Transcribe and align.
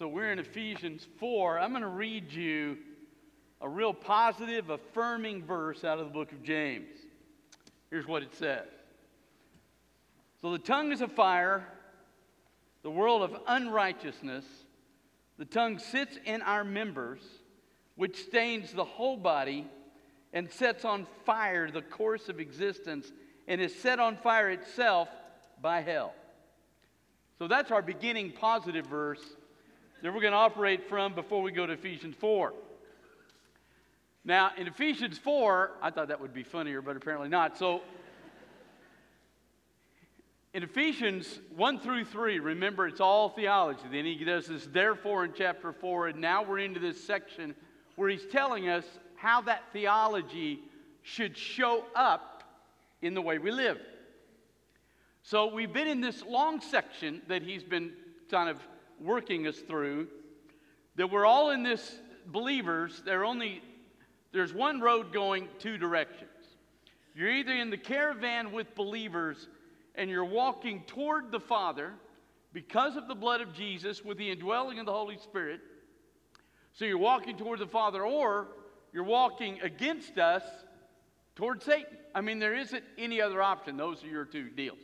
So 0.00 0.08
we're 0.08 0.32
in 0.32 0.38
Ephesians 0.38 1.06
4. 1.18 1.58
I'm 1.58 1.72
going 1.72 1.82
to 1.82 1.88
read 1.88 2.32
you 2.32 2.78
a 3.60 3.68
real 3.68 3.92
positive, 3.92 4.70
affirming 4.70 5.44
verse 5.44 5.84
out 5.84 5.98
of 5.98 6.06
the 6.06 6.10
book 6.10 6.32
of 6.32 6.42
James. 6.42 6.88
Here's 7.90 8.06
what 8.06 8.22
it 8.22 8.34
says 8.34 8.64
So 10.40 10.52
the 10.52 10.58
tongue 10.58 10.90
is 10.90 11.02
a 11.02 11.06
fire, 11.06 11.68
the 12.82 12.90
world 12.90 13.20
of 13.20 13.42
unrighteousness. 13.46 14.46
The 15.36 15.44
tongue 15.44 15.78
sits 15.78 16.16
in 16.24 16.40
our 16.40 16.64
members, 16.64 17.20
which 17.96 18.22
stains 18.22 18.72
the 18.72 18.84
whole 18.84 19.18
body 19.18 19.68
and 20.32 20.50
sets 20.50 20.86
on 20.86 21.06
fire 21.26 21.70
the 21.70 21.82
course 21.82 22.30
of 22.30 22.40
existence 22.40 23.12
and 23.46 23.60
is 23.60 23.74
set 23.74 24.00
on 24.00 24.16
fire 24.16 24.48
itself 24.48 25.10
by 25.60 25.82
hell. 25.82 26.14
So 27.38 27.48
that's 27.48 27.70
our 27.70 27.82
beginning 27.82 28.32
positive 28.32 28.86
verse 28.86 29.20
that 30.02 30.14
we're 30.14 30.20
going 30.20 30.32
to 30.32 30.38
operate 30.38 30.88
from 30.88 31.14
before 31.14 31.42
we 31.42 31.52
go 31.52 31.66
to 31.66 31.74
Ephesians 31.74 32.16
4. 32.18 32.52
Now, 34.24 34.50
in 34.56 34.66
Ephesians 34.66 35.18
4, 35.18 35.72
I 35.82 35.90
thought 35.90 36.08
that 36.08 36.20
would 36.20 36.34
be 36.34 36.42
funnier, 36.42 36.82
but 36.82 36.96
apparently 36.96 37.28
not. 37.28 37.56
So, 37.58 37.80
in 40.52 40.62
Ephesians 40.62 41.40
1 41.56 41.80
through 41.80 42.04
3, 42.04 42.38
remember 42.40 42.86
it's 42.86 43.00
all 43.00 43.28
theology. 43.28 43.82
Then 43.90 44.04
he 44.04 44.24
does 44.24 44.46
this 44.46 44.66
therefore 44.66 45.24
in 45.24 45.32
chapter 45.34 45.72
4, 45.72 46.08
and 46.08 46.20
now 46.20 46.42
we're 46.42 46.58
into 46.58 46.80
this 46.80 47.02
section 47.02 47.54
where 47.96 48.08
he's 48.08 48.26
telling 48.26 48.68
us 48.68 48.84
how 49.16 49.42
that 49.42 49.62
theology 49.72 50.60
should 51.02 51.36
show 51.36 51.84
up 51.94 52.42
in 53.00 53.14
the 53.14 53.22
way 53.22 53.38
we 53.38 53.50
live. 53.50 53.78
So 55.22 55.52
we've 55.52 55.72
been 55.72 55.88
in 55.88 56.00
this 56.00 56.22
long 56.24 56.60
section 56.60 57.22
that 57.28 57.42
he's 57.42 57.62
been 57.62 57.92
kind 58.30 58.48
of 58.48 58.58
working 59.00 59.46
us 59.46 59.58
through 59.58 60.08
that 60.96 61.10
we're 61.10 61.26
all 61.26 61.50
in 61.50 61.62
this 61.62 61.98
believers, 62.26 63.02
there 63.04 63.24
only 63.24 63.62
there's 64.32 64.52
one 64.52 64.80
road 64.80 65.12
going 65.12 65.48
two 65.58 65.76
directions. 65.78 66.30
You're 67.14 67.30
either 67.30 67.54
in 67.54 67.70
the 67.70 67.76
caravan 67.76 68.52
with 68.52 68.74
believers 68.74 69.48
and 69.94 70.08
you're 70.08 70.24
walking 70.24 70.84
toward 70.86 71.32
the 71.32 71.40
Father 71.40 71.92
because 72.52 72.96
of 72.96 73.08
the 73.08 73.14
blood 73.14 73.40
of 73.40 73.52
Jesus 73.52 74.04
with 74.04 74.18
the 74.18 74.30
indwelling 74.30 74.78
of 74.78 74.86
the 74.86 74.92
Holy 74.92 75.18
Spirit. 75.18 75.60
So 76.72 76.84
you're 76.84 76.98
walking 76.98 77.36
toward 77.36 77.58
the 77.58 77.66
Father, 77.66 78.04
or 78.04 78.48
you're 78.92 79.04
walking 79.04 79.60
against 79.60 80.18
us 80.18 80.44
toward 81.34 81.62
Satan. 81.62 81.96
I 82.14 82.20
mean, 82.20 82.38
there 82.38 82.54
isn't 82.54 82.84
any 82.96 83.20
other 83.20 83.42
option. 83.42 83.76
Those 83.76 84.02
are 84.04 84.08
your 84.08 84.24
two 84.24 84.48
deals. 84.48 84.78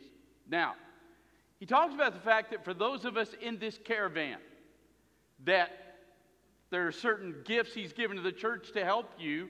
Now, 0.49 0.75
he 1.59 1.65
talks 1.65 1.93
about 1.93 2.13
the 2.13 2.19
fact 2.19 2.51
that 2.51 2.63
for 2.63 2.73
those 2.73 3.05
of 3.05 3.17
us 3.17 3.29
in 3.41 3.57
this 3.57 3.79
caravan, 3.83 4.37
that 5.45 5.71
there 6.69 6.87
are 6.87 6.91
certain 6.91 7.35
gifts 7.45 7.73
he's 7.73 7.93
given 7.93 8.17
to 8.17 8.23
the 8.23 8.31
church 8.31 8.71
to 8.73 8.83
help 8.83 9.09
you 9.17 9.49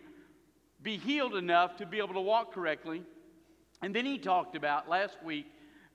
be 0.83 0.97
healed 0.97 1.35
enough 1.35 1.77
to 1.77 1.85
be 1.85 1.97
able 1.97 2.13
to 2.13 2.21
walk 2.21 2.53
correctly. 2.53 3.03
And 3.81 3.95
then 3.95 4.05
he 4.05 4.17
talked 4.17 4.55
about 4.55 4.87
last 4.87 5.17
week 5.23 5.47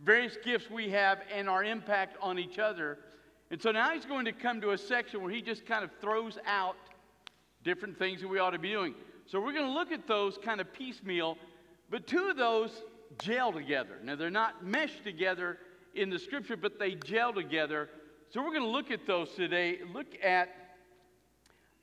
various 0.03 0.37
gifts 0.45 0.69
we 0.69 0.91
have 0.91 1.21
and 1.33 1.49
our 1.49 1.63
impact 1.63 2.17
on 2.21 2.39
each 2.39 2.59
other. 2.59 2.99
And 3.51 3.63
so 3.63 3.71
now 3.71 3.91
he's 3.91 4.05
going 4.05 4.25
to 4.25 4.33
come 4.33 4.61
to 4.61 4.71
a 4.71 4.79
section 4.79 5.23
where 5.23 5.31
he 5.31 5.41
just 5.41 5.65
kind 5.65 5.85
of 5.85 5.91
throws 6.01 6.39
out 6.45 6.77
different 7.63 7.99
things 7.99 8.21
that 8.21 8.29
we 8.29 8.39
ought 8.39 8.51
to 8.51 8.59
be 8.59 8.71
doing. 8.71 8.95
So 9.27 9.41
we're 9.41 9.53
going 9.53 9.67
to 9.67 9.73
look 9.73 9.93
at 9.93 10.09
those 10.09 10.39
kind 10.39 10.61
of 10.61 10.73
piecemeal, 10.73 11.39
but 11.89 12.07
two 12.07 12.29
of 12.29 12.37
those 12.37 12.73
gel 13.21 13.53
together. 13.53 13.99
Now, 14.03 14.17
they're 14.17 14.31
not 14.31 14.65
meshed 14.65 15.05
together 15.05 15.59
in 15.95 16.11
the 16.11 16.19
scripture, 16.19 16.57
but 16.57 16.79
they 16.79 16.95
gel 16.95 17.33
together. 17.33 17.89
So 18.31 18.43
we're 18.43 18.51
going 18.51 18.63
to 18.63 18.69
look 18.69 18.91
at 18.91 19.07
those 19.07 19.31
today. 19.35 19.79
Look 19.93 20.15
at 20.23 20.49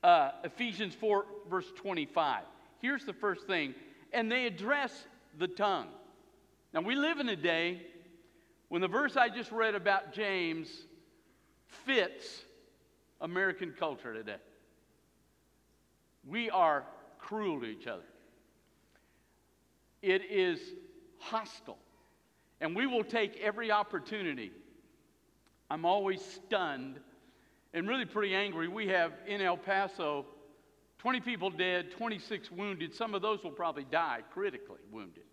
uh, 0.02 0.30
Ephesians 0.44 0.94
4, 0.94 1.24
verse 1.48 1.66
25. 1.76 2.42
Here's 2.80 3.04
the 3.04 3.12
first 3.12 3.46
thing, 3.46 3.74
and 4.12 4.30
they 4.30 4.46
address 4.46 4.92
the 5.38 5.48
tongue. 5.48 5.88
Now, 6.72 6.80
we 6.80 6.94
live 6.94 7.20
in 7.20 7.28
a 7.28 7.36
day 7.36 7.82
when 8.68 8.80
the 8.80 8.88
verse 8.88 9.16
I 9.16 9.28
just 9.28 9.52
read 9.52 9.74
about 9.74 10.12
James 10.12 10.68
fits 11.84 12.42
American 13.20 13.74
culture 13.78 14.14
today. 14.14 14.36
We 16.26 16.50
are 16.50 16.84
cruel 17.18 17.60
to 17.60 17.66
each 17.66 17.86
other. 17.86 18.04
It 20.02 20.22
is 20.30 20.60
hostile. 21.18 21.78
And 22.60 22.76
we 22.76 22.86
will 22.86 23.04
take 23.04 23.38
every 23.40 23.70
opportunity. 23.70 24.52
I'm 25.70 25.84
always 25.84 26.20
stunned 26.22 27.00
and 27.72 27.88
really 27.88 28.04
pretty 28.04 28.34
angry. 28.34 28.68
We 28.68 28.88
have 28.88 29.12
in 29.26 29.40
El 29.40 29.56
Paso 29.56 30.26
20 30.98 31.20
people 31.20 31.48
dead, 31.50 31.92
26 31.92 32.50
wounded. 32.50 32.94
Some 32.94 33.14
of 33.14 33.22
those 33.22 33.42
will 33.42 33.52
probably 33.52 33.86
die 33.90 34.20
critically 34.32 34.80
wounded. 34.92 35.24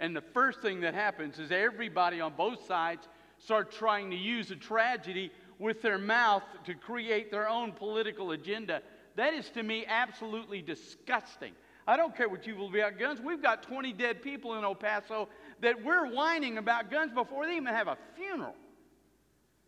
And 0.00 0.16
the 0.16 0.22
first 0.22 0.62
thing 0.62 0.80
that 0.80 0.94
happens 0.94 1.38
is 1.38 1.52
everybody 1.52 2.20
on 2.20 2.32
both 2.36 2.66
sides 2.66 3.06
start 3.38 3.70
trying 3.70 4.10
to 4.10 4.16
use 4.16 4.50
a 4.50 4.56
tragedy 4.56 5.30
with 5.58 5.82
their 5.82 5.98
mouth 5.98 6.42
to 6.64 6.74
create 6.74 7.30
their 7.30 7.48
own 7.48 7.72
political 7.72 8.30
agenda. 8.30 8.82
That 9.16 9.34
is 9.34 9.48
to 9.50 9.62
me 9.62 9.84
absolutely 9.86 10.62
disgusting. 10.62 11.52
I 11.86 11.96
don't 11.96 12.16
care 12.16 12.28
what 12.28 12.46
you 12.46 12.56
will 12.56 12.70
be 12.70 12.80
about 12.80 12.98
guns. 12.98 13.20
We've 13.20 13.42
got 13.42 13.62
20 13.62 13.92
dead 13.92 14.22
people 14.22 14.54
in 14.54 14.64
El 14.64 14.74
Paso 14.74 15.28
that 15.60 15.82
we're 15.84 16.06
whining 16.06 16.58
about 16.58 16.90
guns 16.90 17.12
before 17.12 17.46
they 17.46 17.56
even 17.56 17.66
have 17.66 17.88
a 17.88 17.96
funeral. 18.16 18.54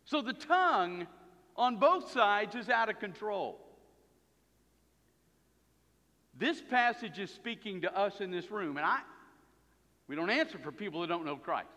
So 0.04 0.22
the 0.22 0.32
tongue 0.32 1.06
on 1.56 1.76
both 1.76 2.10
sides 2.10 2.54
is 2.54 2.68
out 2.68 2.88
of 2.88 3.00
control. 3.00 3.58
This 6.36 6.60
passage 6.60 7.18
is 7.18 7.30
speaking 7.30 7.82
to 7.82 7.96
us 7.96 8.20
in 8.20 8.30
this 8.30 8.50
room, 8.50 8.76
and 8.76 8.86
I 8.86 9.00
we 10.06 10.16
don't 10.16 10.30
answer 10.30 10.58
for 10.58 10.70
people 10.70 11.00
that 11.00 11.06
don't 11.06 11.24
know 11.24 11.36
Christ. 11.36 11.68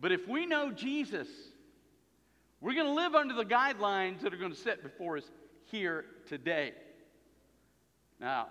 But 0.00 0.12
if 0.12 0.28
we 0.28 0.46
know 0.46 0.70
Jesus, 0.70 1.28
we're 2.60 2.74
going 2.74 2.86
to 2.86 2.92
live 2.92 3.14
under 3.14 3.34
the 3.34 3.44
guidelines 3.44 4.20
that 4.20 4.34
are 4.34 4.36
going 4.36 4.52
to 4.52 4.58
set 4.58 4.82
before 4.82 5.16
us 5.16 5.24
here 5.64 6.04
today. 6.28 6.72
Now, 8.20 8.48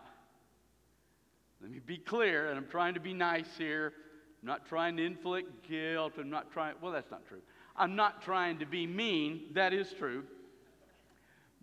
let 1.61 1.71
me 1.71 1.79
be 1.85 1.97
clear, 1.97 2.49
and 2.49 2.57
I'm 2.57 2.67
trying 2.67 2.93
to 2.93 2.99
be 2.99 3.13
nice 3.13 3.49
here. 3.57 3.93
I'm 4.41 4.47
not 4.47 4.67
trying 4.67 4.97
to 4.97 5.05
inflict 5.05 5.67
guilt. 5.67 6.13
I'm 6.19 6.29
not 6.29 6.51
trying, 6.51 6.75
well, 6.81 6.91
that's 6.91 7.09
not 7.09 7.25
true. 7.27 7.41
I'm 7.75 7.95
not 7.95 8.21
trying 8.21 8.59
to 8.59 8.65
be 8.65 8.85
mean. 8.85 9.45
That 9.53 9.73
is 9.73 9.91
true. 9.93 10.23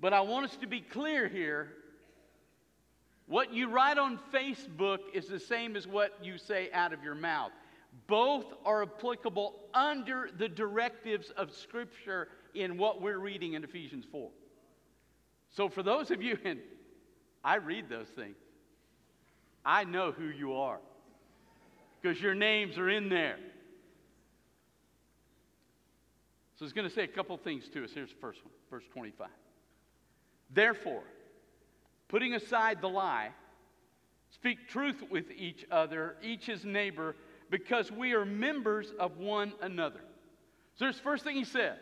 But 0.00 0.12
I 0.12 0.21
want 0.21 0.47
us 0.47 0.56
to 0.59 0.66
be 0.66 0.81
clear 0.81 1.28
here. 1.28 1.72
What 3.27 3.55
you 3.55 3.69
write 3.69 3.99
on 3.99 4.19
Facebook 4.32 4.99
is 5.15 5.28
the 5.28 5.38
same 5.38 5.77
as 5.77 5.87
what 5.87 6.12
you 6.22 6.37
say 6.37 6.71
out 6.72 6.93
of 6.93 7.03
your 7.03 7.15
mouth. 7.15 7.53
Both 8.06 8.47
are 8.65 8.82
applicable 8.82 9.55
under 9.72 10.28
the 10.37 10.49
directives 10.49 11.31
of 11.31 11.53
Scripture 11.53 12.28
in 12.55 12.76
what 12.76 13.00
we're 13.00 13.19
reading 13.19 13.55
in 13.55 13.65
Ephesians 13.65 14.05
4. 14.11 14.28
So, 15.50 15.69
for 15.69 15.82
those 15.82 16.11
of 16.11 16.21
you, 16.21 16.37
and 16.44 16.59
I 17.44 17.56
read 17.56 17.88
those 17.88 18.09
things, 18.09 18.37
I 19.64 19.84
know 19.84 20.12
who 20.12 20.26
you 20.26 20.54
are 20.54 20.78
because 22.00 22.20
your 22.20 22.34
names 22.34 22.76
are 22.76 22.91
in 22.91 23.08
there. 23.08 23.38
So 26.56 26.64
he's 26.64 26.72
going 26.72 26.88
to 26.88 26.94
say 26.94 27.02
a 27.02 27.08
couple 27.08 27.36
things 27.36 27.69
to 27.70 27.84
us. 27.84 27.91
Here's 27.94 28.10
the 28.10 28.20
first 28.20 28.44
one, 28.44 28.52
verse 28.70 28.84
25. 28.92 29.28
Therefore, 30.50 31.02
putting 32.08 32.34
aside 32.34 32.80
the 32.80 32.88
lie, 32.88 33.30
speak 34.30 34.69
truth 34.69 35.02
with 35.10 35.30
each 35.36 35.64
other, 35.70 36.16
each 36.22 36.46
his 36.46 36.64
neighbor, 36.64 37.16
because 37.50 37.91
we 37.91 38.12
are 38.12 38.25
members 38.25 38.92
of 39.00 39.16
one 39.16 39.52
another. 39.60 40.00
So 40.76 40.84
there's 40.84 40.96
the 40.96 41.02
first 41.02 41.25
thing 41.25 41.36
he 41.36 41.44
says 41.44 41.78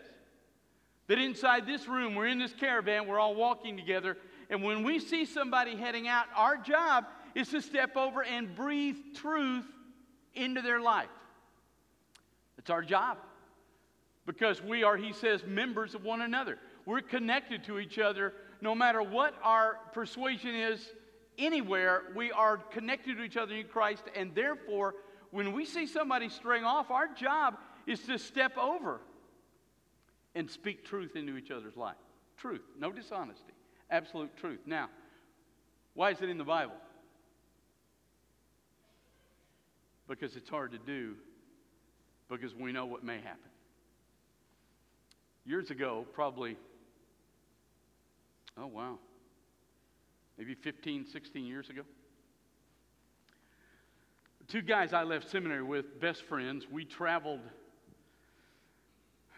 that 1.08 1.18
inside 1.18 1.66
this 1.66 1.88
room, 1.88 2.14
we're 2.14 2.28
in 2.28 2.38
this 2.38 2.54
caravan, 2.54 3.06
we're 3.06 3.18
all 3.18 3.34
walking 3.34 3.76
together, 3.76 4.16
and 4.48 4.62
when 4.62 4.84
we 4.84 5.00
see 5.00 5.24
somebody 5.26 5.76
heading 5.76 6.08
out, 6.08 6.26
our 6.36 6.56
job 6.56 7.04
is 7.34 7.48
to 7.48 7.60
step 7.60 7.96
over 7.96 8.22
and 8.22 8.54
breathe 8.54 8.96
truth 9.14 9.66
into 10.34 10.62
their 10.62 10.80
life. 10.80 11.08
It's 12.58 12.70
our 12.70 12.82
job 12.82 13.18
because 14.26 14.62
we 14.62 14.84
are, 14.84 14.96
he 14.96 15.12
says, 15.12 15.44
members 15.46 15.94
of 15.94 16.04
one 16.04 16.20
another. 16.20 16.58
We're 16.86 17.00
connected 17.00 17.64
to 17.64 17.78
each 17.78 17.98
other 17.98 18.34
no 18.62 18.76
matter 18.76 19.02
what 19.02 19.34
our 19.42 19.78
persuasion 19.92 20.54
is 20.54 20.88
anywhere, 21.36 22.02
we 22.14 22.30
are 22.30 22.56
connected 22.56 23.16
to 23.16 23.24
each 23.24 23.36
other 23.36 23.54
in 23.54 23.66
Christ, 23.66 24.04
and 24.14 24.34
therefore, 24.34 24.94
when 25.32 25.52
we 25.52 25.64
see 25.64 25.86
somebody 25.86 26.28
straying 26.28 26.64
off, 26.64 26.90
our 26.90 27.08
job 27.08 27.56
is 27.86 28.00
to 28.02 28.18
step 28.18 28.56
over 28.56 29.00
and 30.34 30.48
speak 30.48 30.84
truth 30.84 31.16
into 31.16 31.36
each 31.36 31.50
other's 31.50 31.76
life. 31.76 31.96
Truth, 32.36 32.62
no 32.78 32.92
dishonesty, 32.92 33.52
absolute 33.90 34.36
truth. 34.36 34.60
Now, 34.64 34.88
why 35.94 36.10
is 36.10 36.22
it 36.22 36.28
in 36.28 36.38
the 36.38 36.44
Bible? 36.44 36.76
Because 40.18 40.36
it's 40.36 40.50
hard 40.50 40.72
to 40.72 40.78
do 40.78 41.14
because 42.28 42.54
we 42.54 42.70
know 42.70 42.84
what 42.84 43.02
may 43.02 43.16
happen. 43.16 43.50
years 45.46 45.70
ago, 45.70 46.06
probably, 46.12 46.56
oh 48.58 48.66
wow, 48.66 48.98
maybe 50.36 50.54
15, 50.54 51.06
16 51.06 51.44
years 51.46 51.70
ago. 51.70 51.82
Two 54.48 54.60
guys 54.60 54.92
I 54.92 55.02
left 55.02 55.30
seminary 55.30 55.62
with, 55.62 55.98
best 55.98 56.22
friends, 56.24 56.66
we 56.70 56.84
traveled. 56.84 57.40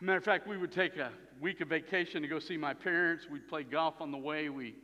Matter 0.00 0.18
of 0.18 0.24
fact, 0.24 0.48
we 0.48 0.56
would 0.56 0.72
take 0.72 0.96
a 0.96 1.12
week 1.40 1.60
of 1.60 1.68
vacation 1.68 2.20
to 2.22 2.28
go 2.28 2.40
see 2.40 2.56
my 2.56 2.74
parents. 2.74 3.26
We'd 3.30 3.48
play 3.48 3.62
golf 3.62 4.00
on 4.00 4.10
the 4.10 4.18
way. 4.18 4.48
We 4.48 4.74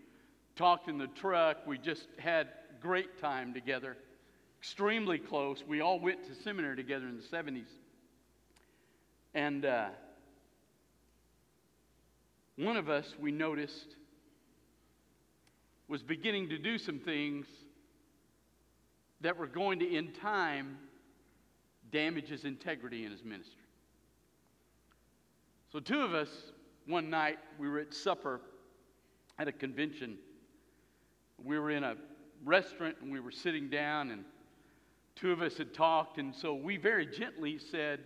talked 0.55 0.89
in 0.89 0.99
the 0.99 1.09
truck. 1.09 1.67
We 1.67 1.79
just 1.79 2.07
had 2.19 2.49
great 2.81 3.21
time 3.21 3.53
together, 3.53 3.97
extremely 4.61 5.17
close. 5.17 5.65
We 5.67 5.81
all 5.81 5.99
went 5.99 6.27
to 6.27 6.35
seminary 6.35 6.77
together 6.77 7.07
in 7.09 7.17
the 7.17 7.23
70s. 7.23 7.65
And 9.35 9.65
uh, 9.65 9.89
one 12.57 12.77
of 12.77 12.91
us, 12.91 13.15
we 13.19 13.33
noticed, 13.33 13.97
was 15.89 16.03
beginning 16.03 16.51
to 16.51 16.59
do 16.59 16.77
some 16.77 16.99
things 16.99 17.47
that 19.23 19.35
were 19.35 19.47
going 19.47 19.79
to, 19.79 19.91
in 19.91 20.13
time, 20.13 20.77
damage 21.91 22.29
his 22.29 22.45
integrity 22.45 23.07
in 23.07 23.13
his 23.13 23.25
ministry. 23.25 23.55
So, 25.73 25.81
two 25.81 26.03
of 26.03 26.13
us, 26.13 26.29
one 26.87 27.09
night, 27.09 27.39
we 27.59 27.67
were 27.67 27.79
at 27.79 27.95
supper 27.95 28.43
at 29.39 29.49
a 29.49 29.53
convention. 29.53 30.19
We 31.43 31.59
were 31.59 31.71
in 31.71 31.83
a 31.83 31.97
restaurant 32.45 32.97
and 33.01 33.11
we 33.11 33.21
were 33.21 33.31
sitting 33.31 33.71
down, 33.71 34.11
and 34.11 34.25
two 35.21 35.33
of 35.33 35.43
us 35.43 35.59
had 35.59 35.75
talked, 35.75 36.17
and 36.17 36.35
so 36.35 36.55
we 36.55 36.79
very 36.79 37.07
gently 37.07 37.59
said, 37.59 38.01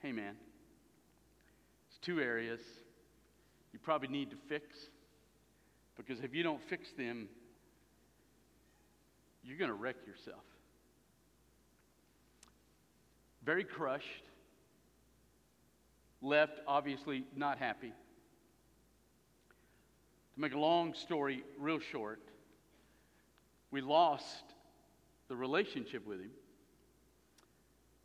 Hey, 0.00 0.12
man, 0.12 0.36
it's 1.88 1.98
two 1.98 2.20
areas 2.20 2.60
you 3.72 3.78
probably 3.78 4.08
need 4.08 4.30
to 4.30 4.36
fix 4.48 4.76
because 5.96 6.22
if 6.22 6.34
you 6.34 6.42
don't 6.42 6.62
fix 6.62 6.92
them, 6.92 7.28
you're 9.42 9.58
going 9.58 9.70
to 9.70 9.74
wreck 9.74 9.96
yourself. 10.06 10.42
Very 13.44 13.64
crushed, 13.64 14.24
left 16.22 16.60
obviously 16.66 17.24
not 17.34 17.58
happy. 17.58 17.92
To 20.34 20.40
make 20.40 20.54
a 20.54 20.58
long 20.58 20.94
story 20.94 21.42
real 21.58 21.80
short, 21.80 22.20
we 23.70 23.80
lost 23.80 24.49
the 25.30 25.36
relationship 25.36 26.04
with 26.06 26.20
him. 26.20 26.32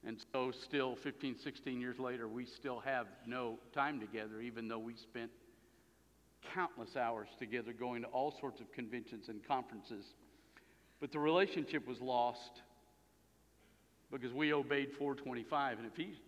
And 0.07 0.23
so, 0.31 0.51
still 0.51 0.95
15, 0.95 1.35
16 1.43 1.81
years 1.81 1.97
later, 1.97 2.27
we 2.27 2.45
still 2.45 2.79
have 2.81 3.07
no 3.25 3.57
time 3.73 3.99
together, 3.99 4.39
even 4.39 4.67
though 4.67 4.77
we 4.77 4.95
spent 4.95 5.31
countless 6.53 6.95
hours 6.95 7.27
together 7.39 7.73
going 7.73 8.03
to 8.03 8.07
all 8.09 8.31
sorts 8.39 8.61
of 8.61 8.71
conventions 8.71 9.29
and 9.29 9.45
conferences. 9.47 10.05
But 11.01 11.11
the 11.11 11.17
relationship 11.17 11.87
was 11.87 11.99
lost 11.99 12.61
because 14.11 14.31
we 14.31 14.53
obeyed 14.53 14.91
425 14.91 15.79
in 15.79 15.85
Ephesians. 15.85 16.19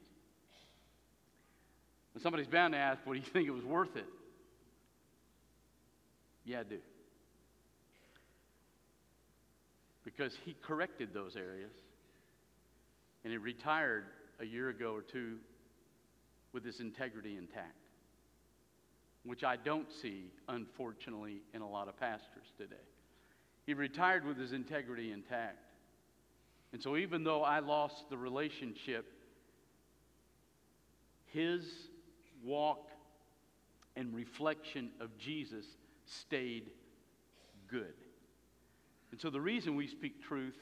And 2.16 2.24
somebody's 2.24 2.48
bound 2.48 2.74
to 2.74 2.80
ask, 2.80 3.00
well, 3.06 3.14
do 3.14 3.20
you 3.20 3.26
think 3.26 3.48
it 3.48 3.52
was 3.52 3.64
worth 3.64 3.96
it? 3.96 4.08
Yeah, 6.44 6.62
I 6.62 6.64
do. 6.64 6.80
Because 10.18 10.34
he 10.44 10.56
corrected 10.64 11.14
those 11.14 11.36
areas 11.36 11.72
and 13.24 13.32
he 13.32 13.38
retired 13.38 14.06
a 14.40 14.46
year 14.46 14.70
ago 14.70 14.94
or 14.94 15.02
two 15.02 15.38
with 16.54 16.66
his 16.66 16.80
integrity 16.80 17.38
intact, 17.38 17.76
which 19.24 19.44
I 19.44 19.58
don't 19.58 19.92
see, 19.92 20.32
unfortunately, 20.50 21.42
in 21.54 21.62
a 21.62 21.70
lot 21.70 21.88
of 21.88 22.00
pastors 22.00 22.48
today. 22.58 22.76
He 23.66 23.74
retired 23.74 24.26
with 24.26 24.38
his 24.38 24.54
integrity 24.54 25.12
intact. 25.12 25.58
And 26.74 26.82
so, 26.82 26.98
even 26.98 27.24
though 27.24 27.44
I 27.44 27.60
lost 27.60 28.10
the 28.10 28.18
relationship, 28.18 29.06
his 31.26 31.64
walk 32.44 32.90
and 33.96 34.16
reflection 34.16 34.90
of 35.00 35.16
Jesus 35.18 35.66
stayed 36.06 36.72
good. 37.68 37.94
And 39.12 39.20
so, 39.20 39.30
the 39.30 39.42
reason 39.42 39.76
we 39.76 39.88
speak 39.88 40.22
truth 40.24 40.58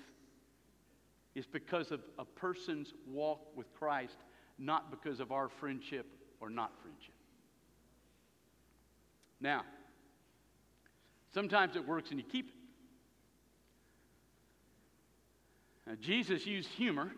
is 1.33 1.45
because 1.45 1.91
of 1.91 2.01
a 2.17 2.25
person's 2.25 2.93
walk 3.07 3.41
with 3.55 3.73
Christ, 3.73 4.17
not 4.57 4.91
because 4.91 5.19
of 5.19 5.31
our 5.31 5.49
friendship 5.49 6.05
or 6.39 6.49
not 6.49 6.71
friendship. 6.81 7.13
Now, 9.41 9.63
sometimes 11.33 11.75
it 11.75 11.85
works 11.85 12.09
and 12.11 12.19
you 12.19 12.25
keep 12.25 12.47
it. 12.47 12.53
Now, 15.87 15.95
Jesus 15.99 16.45
used 16.45 16.69
humor. 16.69 17.11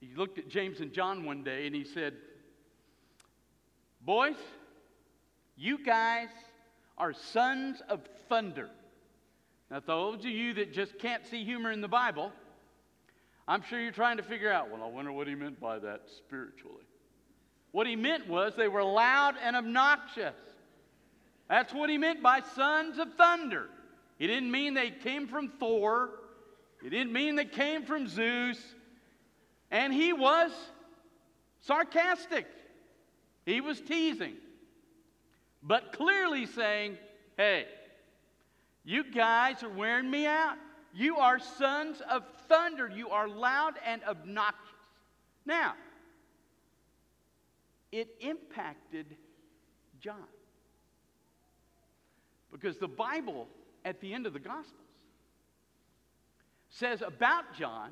He 0.00 0.14
looked 0.14 0.38
at 0.38 0.48
James 0.48 0.80
and 0.80 0.92
John 0.92 1.24
one 1.24 1.42
day 1.42 1.66
and 1.66 1.74
he 1.74 1.84
said, 1.84 2.14
Boys, 4.02 4.36
you 5.56 5.84
guys 5.84 6.28
are 7.00 7.14
sons 7.14 7.82
of 7.88 8.02
thunder. 8.28 8.68
Now, 9.70 9.80
those 9.80 10.18
of 10.18 10.26
you 10.26 10.52
that 10.54 10.72
just 10.72 10.98
can't 10.98 11.26
see 11.26 11.44
humor 11.44 11.72
in 11.72 11.80
the 11.80 11.88
Bible, 11.88 12.30
I'm 13.48 13.62
sure 13.62 13.80
you're 13.80 13.90
trying 13.90 14.18
to 14.18 14.22
figure 14.22 14.52
out, 14.52 14.70
well, 14.70 14.82
I 14.82 14.86
wonder 14.86 15.10
what 15.10 15.26
he 15.26 15.34
meant 15.34 15.58
by 15.58 15.78
that 15.78 16.02
spiritually. 16.18 16.84
What 17.72 17.86
he 17.86 17.96
meant 17.96 18.28
was 18.28 18.54
they 18.54 18.68
were 18.68 18.84
loud 18.84 19.36
and 19.42 19.56
obnoxious. 19.56 20.34
That's 21.48 21.72
what 21.72 21.88
he 21.88 21.96
meant 21.96 22.22
by 22.22 22.42
sons 22.54 22.98
of 22.98 23.14
thunder. 23.14 23.70
He 24.18 24.26
didn't 24.26 24.50
mean 24.50 24.74
they 24.74 24.90
came 24.90 25.26
from 25.26 25.48
Thor. 25.48 26.10
He 26.82 26.90
didn't 26.90 27.14
mean 27.14 27.36
they 27.36 27.46
came 27.46 27.84
from 27.84 28.08
Zeus. 28.08 28.58
And 29.70 29.92
he 29.94 30.12
was 30.12 30.52
sarcastic. 31.60 32.46
He 33.46 33.62
was 33.62 33.80
teasing. 33.80 34.36
But 35.62 35.92
clearly 35.92 36.46
saying, 36.46 36.96
hey, 37.36 37.66
you 38.84 39.04
guys 39.04 39.62
are 39.62 39.68
wearing 39.68 40.10
me 40.10 40.26
out. 40.26 40.56
You 40.94 41.16
are 41.16 41.38
sons 41.38 42.02
of 42.10 42.24
thunder. 42.48 42.88
You 42.88 43.10
are 43.10 43.28
loud 43.28 43.74
and 43.86 44.02
obnoxious. 44.04 44.58
Now, 45.44 45.74
it 47.92 48.08
impacted 48.20 49.16
John. 50.00 50.16
Because 52.50 52.78
the 52.78 52.88
Bible, 52.88 53.46
at 53.84 54.00
the 54.00 54.12
end 54.12 54.26
of 54.26 54.32
the 54.32 54.40
Gospels, 54.40 54.74
says 56.70 57.02
about 57.02 57.54
John 57.56 57.90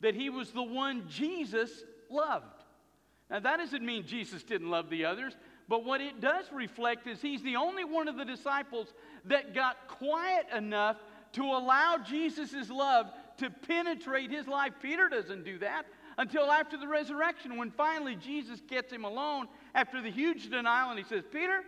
that 0.00 0.14
he 0.14 0.30
was 0.30 0.50
the 0.50 0.62
one 0.62 1.08
Jesus 1.08 1.70
loved. 2.10 2.46
Now, 3.30 3.40
that 3.40 3.58
doesn't 3.58 3.84
mean 3.84 4.06
Jesus 4.06 4.42
didn't 4.42 4.70
love 4.70 4.90
the 4.90 5.04
others. 5.04 5.36
But 5.70 5.84
what 5.84 6.00
it 6.00 6.20
does 6.20 6.46
reflect 6.52 7.06
is 7.06 7.22
he's 7.22 7.42
the 7.44 7.54
only 7.54 7.84
one 7.84 8.08
of 8.08 8.16
the 8.16 8.24
disciples 8.24 8.88
that 9.26 9.54
got 9.54 9.86
quiet 9.86 10.46
enough 10.52 10.96
to 11.34 11.42
allow 11.42 11.96
Jesus' 12.04 12.68
love 12.68 13.06
to 13.36 13.50
penetrate 13.50 14.32
his 14.32 14.48
life. 14.48 14.72
Peter 14.82 15.08
doesn't 15.08 15.44
do 15.44 15.60
that 15.60 15.84
until 16.18 16.50
after 16.50 16.76
the 16.76 16.88
resurrection, 16.88 17.56
when 17.56 17.70
finally 17.70 18.16
Jesus 18.16 18.60
gets 18.68 18.92
him 18.92 19.04
alone 19.04 19.46
after 19.72 20.02
the 20.02 20.10
huge 20.10 20.50
denial 20.50 20.90
and 20.90 20.98
he 20.98 21.04
says, 21.04 21.22
Peter, 21.30 21.62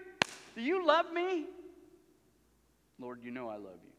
do 0.57 0.63
you 0.63 0.85
love 0.85 1.13
me? 1.13 1.47
Lord, 2.99 3.21
you 3.23 3.31
know 3.31 3.49
I 3.49 3.57
love 3.57 3.79
you. 3.85 3.93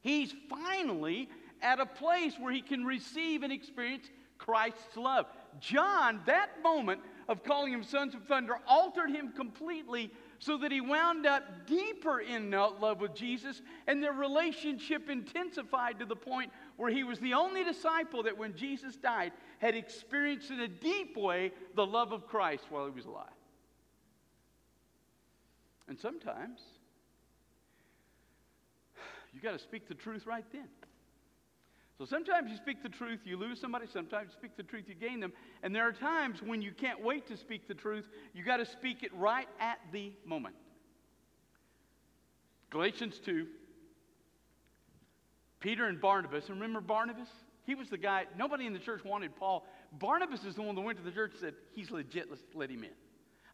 He's 0.00 0.34
finally 0.48 1.28
at 1.60 1.80
a 1.80 1.86
place 1.86 2.32
where 2.40 2.52
he 2.52 2.62
can 2.62 2.82
receive 2.86 3.42
and 3.42 3.52
experience 3.52 4.08
Christ's 4.38 4.96
love. 4.96 5.26
John, 5.60 6.20
that 6.24 6.62
moment, 6.62 7.02
of 7.28 7.44
calling 7.44 7.72
him 7.72 7.82
sons 7.82 8.14
of 8.14 8.24
thunder 8.24 8.58
altered 8.66 9.10
him 9.10 9.32
completely 9.32 10.10
so 10.38 10.56
that 10.58 10.72
he 10.72 10.80
wound 10.80 11.26
up 11.26 11.66
deeper 11.66 12.20
in 12.20 12.50
love 12.50 13.00
with 13.00 13.14
Jesus, 13.14 13.60
and 13.86 14.02
their 14.02 14.12
relationship 14.12 15.10
intensified 15.10 15.98
to 15.98 16.06
the 16.06 16.16
point 16.16 16.50
where 16.76 16.90
he 16.90 17.04
was 17.04 17.18
the 17.18 17.34
only 17.34 17.64
disciple 17.64 18.22
that, 18.22 18.38
when 18.38 18.54
Jesus 18.54 18.96
died, 18.96 19.32
had 19.58 19.74
experienced 19.74 20.50
in 20.50 20.60
a 20.60 20.68
deep 20.68 21.16
way 21.16 21.52
the 21.74 21.84
love 21.84 22.12
of 22.12 22.26
Christ 22.26 22.64
while 22.70 22.86
he 22.86 22.92
was 22.92 23.04
alive. 23.04 23.26
And 25.88 25.98
sometimes 25.98 26.60
you 29.34 29.40
got 29.40 29.52
to 29.52 29.58
speak 29.58 29.88
the 29.88 29.94
truth 29.94 30.26
right 30.26 30.44
then. 30.52 30.68
So 31.98 32.04
sometimes 32.04 32.48
you 32.48 32.56
speak 32.56 32.82
the 32.84 32.88
truth, 32.88 33.20
you 33.24 33.36
lose 33.36 33.60
somebody. 33.60 33.86
Sometimes 33.92 34.28
you 34.28 34.34
speak 34.38 34.56
the 34.56 34.62
truth, 34.62 34.84
you 34.86 34.94
gain 34.94 35.18
them. 35.18 35.32
And 35.64 35.74
there 35.74 35.86
are 35.86 35.92
times 35.92 36.40
when 36.40 36.62
you 36.62 36.70
can't 36.70 37.02
wait 37.02 37.26
to 37.26 37.36
speak 37.36 37.66
the 37.66 37.74
truth. 37.74 38.08
You 38.32 38.44
got 38.44 38.58
to 38.58 38.66
speak 38.66 39.02
it 39.02 39.12
right 39.16 39.48
at 39.58 39.80
the 39.90 40.12
moment. 40.24 40.54
Galatians 42.70 43.18
2. 43.24 43.46
Peter 45.58 45.86
and 45.86 46.00
Barnabas, 46.00 46.48
and 46.48 46.60
remember 46.60 46.80
Barnabas? 46.80 47.28
He 47.64 47.74
was 47.74 47.90
the 47.90 47.98
guy, 47.98 48.26
nobody 48.36 48.64
in 48.66 48.72
the 48.72 48.78
church 48.78 49.04
wanted 49.04 49.34
Paul. 49.34 49.66
Barnabas 49.98 50.44
is 50.44 50.54
the 50.54 50.62
one 50.62 50.76
that 50.76 50.82
went 50.82 50.98
to 50.98 51.04
the 51.04 51.10
church 51.10 51.32
and 51.32 51.40
said, 51.40 51.54
He's 51.74 51.90
legit, 51.90 52.30
let's 52.30 52.42
let 52.54 52.70
him 52.70 52.84
in. 52.84 52.90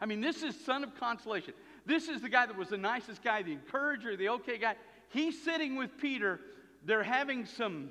I 0.00 0.06
mean, 0.06 0.20
this 0.20 0.42
is 0.42 0.54
son 0.66 0.84
of 0.84 0.94
consolation. 1.00 1.54
This 1.86 2.08
is 2.08 2.20
the 2.20 2.28
guy 2.28 2.44
that 2.44 2.56
was 2.56 2.68
the 2.68 2.76
nicest 2.76 3.22
guy, 3.24 3.42
the 3.42 3.52
encourager, 3.52 4.16
the 4.16 4.28
okay 4.30 4.58
guy. 4.58 4.74
He's 5.08 5.42
sitting 5.42 5.76
with 5.76 5.96
Peter. 5.96 6.40
They're 6.84 7.02
having 7.02 7.46
some 7.46 7.90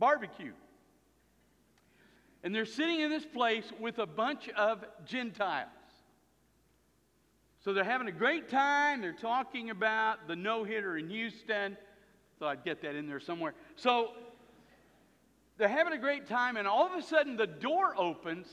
barbecue. 0.00 0.52
And 2.42 2.54
they're 2.54 2.64
sitting 2.64 3.00
in 3.00 3.10
this 3.10 3.26
place 3.26 3.70
with 3.78 3.98
a 3.98 4.06
bunch 4.06 4.48
of 4.48 4.82
Gentiles. 5.04 5.68
So 7.62 7.74
they're 7.74 7.84
having 7.84 8.08
a 8.08 8.12
great 8.12 8.48
time. 8.48 9.02
They're 9.02 9.12
talking 9.12 9.68
about 9.68 10.26
the 10.26 10.34
no 10.34 10.64
hitter 10.64 10.96
in 10.96 11.10
Houston. 11.10 11.76
Thought 12.38 12.48
I'd 12.48 12.64
get 12.64 12.80
that 12.82 12.94
in 12.94 13.06
there 13.06 13.20
somewhere. 13.20 13.52
So 13.76 14.12
they're 15.58 15.68
having 15.68 15.92
a 15.92 15.98
great 15.98 16.26
time, 16.26 16.56
and 16.56 16.66
all 16.66 16.86
of 16.86 16.94
a 16.94 17.02
sudden 17.02 17.36
the 17.36 17.46
door 17.46 17.94
opens, 17.98 18.48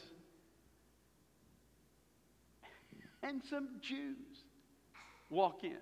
and 3.23 3.41
some 3.49 3.69
Jews 3.81 4.43
walk 5.29 5.63
in. 5.63 5.77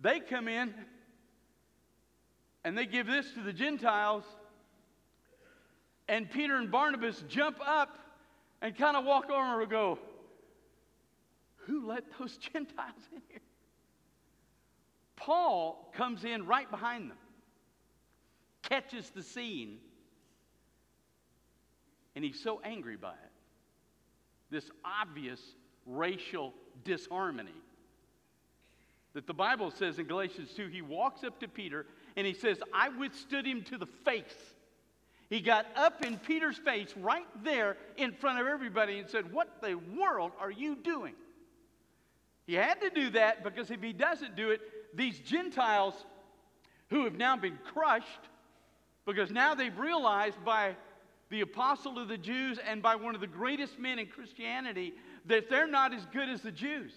They 0.00 0.20
come 0.20 0.48
in 0.48 0.72
and 2.64 2.76
they 2.76 2.86
give 2.86 3.06
this 3.06 3.30
to 3.34 3.42
the 3.42 3.52
Gentiles, 3.52 4.24
and 6.08 6.30
Peter 6.30 6.56
and 6.56 6.70
Barnabas 6.70 7.22
jump 7.28 7.58
up 7.64 7.98
and 8.60 8.76
kind 8.76 8.96
of 8.96 9.04
walk 9.04 9.30
over 9.30 9.62
and 9.62 9.70
go, 9.70 9.98
Who 11.66 11.86
let 11.86 12.04
those 12.18 12.36
Gentiles 12.52 13.08
in 13.12 13.22
here? 13.28 13.40
Paul 15.16 15.92
comes 15.96 16.24
in 16.24 16.46
right 16.46 16.70
behind 16.70 17.10
them, 17.10 17.18
catches 18.68 19.10
the 19.10 19.22
scene, 19.22 19.78
and 22.14 22.24
he's 22.24 22.42
so 22.42 22.60
angry 22.64 22.96
by 22.96 23.12
it. 23.12 23.32
This 24.50 24.70
obvious 24.84 25.40
racial 25.86 26.52
disharmony 26.84 27.52
that 29.14 29.26
the 29.26 29.34
Bible 29.34 29.70
says 29.70 29.98
in 29.98 30.06
Galatians 30.06 30.50
2, 30.56 30.66
he 30.66 30.82
walks 30.82 31.24
up 31.24 31.38
to 31.40 31.48
Peter 31.48 31.86
and 32.16 32.26
he 32.26 32.34
says, 32.34 32.58
I 32.72 32.88
withstood 32.88 33.46
him 33.46 33.62
to 33.64 33.78
the 33.78 33.86
face. 33.86 34.53
He 35.34 35.40
got 35.40 35.66
up 35.74 36.04
in 36.04 36.16
Peter's 36.16 36.58
face 36.58 36.94
right 36.96 37.26
there 37.42 37.76
in 37.96 38.12
front 38.12 38.38
of 38.38 38.46
everybody 38.46 39.00
and 39.00 39.10
said, 39.10 39.32
What 39.32 39.60
the 39.60 39.74
world 39.74 40.30
are 40.38 40.52
you 40.52 40.76
doing? 40.76 41.14
He 42.46 42.54
had 42.54 42.80
to 42.82 42.88
do 42.88 43.10
that 43.10 43.42
because 43.42 43.72
if 43.72 43.82
he 43.82 43.92
doesn't 43.92 44.36
do 44.36 44.50
it, 44.50 44.60
these 44.96 45.18
Gentiles 45.18 45.94
who 46.90 47.02
have 47.02 47.16
now 47.16 47.36
been 47.36 47.58
crushed, 47.64 48.28
because 49.06 49.32
now 49.32 49.56
they've 49.56 49.76
realized 49.76 50.36
by 50.44 50.76
the 51.30 51.40
apostle 51.40 51.98
of 51.98 52.06
the 52.06 52.16
Jews 52.16 52.60
and 52.64 52.80
by 52.80 52.94
one 52.94 53.16
of 53.16 53.20
the 53.20 53.26
greatest 53.26 53.76
men 53.76 53.98
in 53.98 54.06
Christianity 54.06 54.94
that 55.26 55.50
they're 55.50 55.66
not 55.66 55.92
as 55.92 56.06
good 56.12 56.28
as 56.28 56.42
the 56.42 56.52
Jews. 56.52 56.92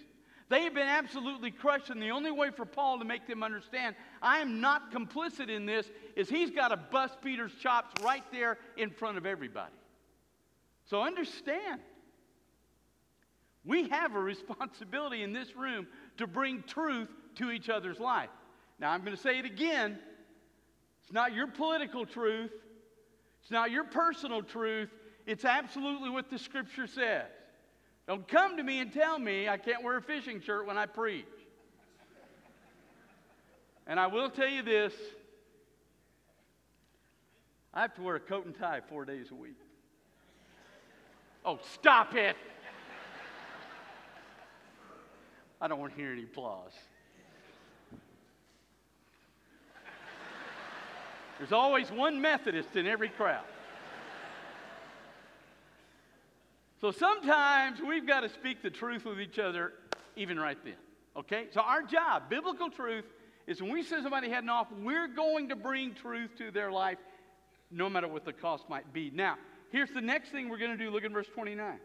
They 0.49 0.61
have 0.63 0.73
been 0.73 0.87
absolutely 0.87 1.51
crushed, 1.51 1.89
and 1.89 2.01
the 2.01 2.11
only 2.11 2.31
way 2.31 2.51
for 2.51 2.65
Paul 2.65 2.99
to 2.99 3.05
make 3.05 3.27
them 3.27 3.43
understand 3.43 3.95
I 4.21 4.39
am 4.39 4.61
not 4.61 4.91
complicit 4.91 5.49
in 5.49 5.65
this 5.65 5.89
is 6.15 6.29
he's 6.29 6.51
got 6.51 6.69
to 6.69 6.77
bust 6.77 7.17
Peter's 7.21 7.53
chops 7.61 8.01
right 8.03 8.23
there 8.31 8.57
in 8.77 8.89
front 8.89 9.17
of 9.17 9.25
everybody. 9.25 9.73
So 10.85 11.01
understand, 11.01 11.81
we 13.65 13.89
have 13.89 14.15
a 14.15 14.19
responsibility 14.19 15.21
in 15.21 15.33
this 15.33 15.55
room 15.55 15.87
to 16.17 16.27
bring 16.27 16.63
truth 16.63 17.09
to 17.35 17.51
each 17.51 17.67
other's 17.67 17.99
life. 17.99 18.29
Now, 18.79 18.91
I'm 18.91 19.01
going 19.01 19.15
to 19.15 19.21
say 19.21 19.39
it 19.39 19.45
again. 19.45 19.99
It's 21.03 21.11
not 21.11 21.33
your 21.33 21.47
political 21.47 22.05
truth, 22.05 22.51
it's 23.41 23.51
not 23.51 23.71
your 23.71 23.83
personal 23.83 24.43
truth. 24.43 24.89
It's 25.25 25.43
absolutely 25.43 26.09
what 26.09 26.29
the 26.29 26.39
scripture 26.39 26.87
says. 26.87 27.25
Don't 28.07 28.27
come 28.27 28.55
to 28.55 28.63
me 28.63 28.79
and 28.79 28.91
tell 28.91 29.19
me 29.19 29.49
I 29.49 29.57
can't 29.57 29.83
wear 29.83 29.97
a 29.97 30.01
fishing 30.01 30.41
shirt 30.41 30.65
when 30.65 30.77
I 30.77 30.85
preach. 30.85 31.25
And 33.85 33.99
I 33.99 34.07
will 34.07 34.29
tell 34.29 34.47
you 34.47 34.63
this 34.63 34.93
I 37.73 37.81
have 37.81 37.93
to 37.95 38.01
wear 38.01 38.15
a 38.15 38.19
coat 38.19 38.45
and 38.45 38.57
tie 38.57 38.81
four 38.89 39.05
days 39.05 39.27
a 39.31 39.35
week. 39.35 39.57
Oh, 41.45 41.59
stop 41.73 42.15
it! 42.15 42.35
I 45.61 45.67
don't 45.67 45.79
want 45.79 45.95
to 45.95 46.01
hear 46.01 46.11
any 46.11 46.23
applause. 46.23 46.71
There's 51.37 51.51
always 51.51 51.91
one 51.91 52.19
Methodist 52.19 52.75
in 52.75 52.87
every 52.87 53.09
crowd. 53.09 53.45
So 56.79 56.91
sometimes 56.91 57.79
we've 57.81 58.05
got 58.05 58.21
to 58.21 58.29
speak 58.29 58.61
the 58.61 58.69
truth 58.69 59.05
with 59.05 59.19
each 59.19 59.39
other, 59.39 59.73
even 60.15 60.39
right 60.39 60.57
then. 60.63 60.75
Okay? 61.15 61.47
So 61.51 61.61
our 61.61 61.81
job, 61.81 62.29
biblical 62.29 62.69
truth, 62.69 63.05
is 63.47 63.61
when 63.61 63.71
we 63.71 63.81
say 63.81 64.01
somebody 64.03 64.29
heading 64.29 64.49
off, 64.49 64.67
we're 64.83 65.07
going 65.07 65.49
to 65.49 65.55
bring 65.55 65.95
truth 65.95 66.31
to 66.37 66.51
their 66.51 66.71
life, 66.71 66.99
no 67.71 67.89
matter 67.89 68.07
what 68.07 68.25
the 68.25 68.33
cost 68.33 68.69
might 68.69 68.93
be. 68.93 69.09
Now, 69.09 69.37
here's 69.71 69.89
the 69.89 70.01
next 70.01 70.29
thing 70.29 70.49
we're 70.49 70.59
going 70.59 70.77
to 70.77 70.77
do. 70.77 70.91
Look 70.91 71.03
at 71.03 71.11
verse 71.11 71.27
29. 71.33 71.79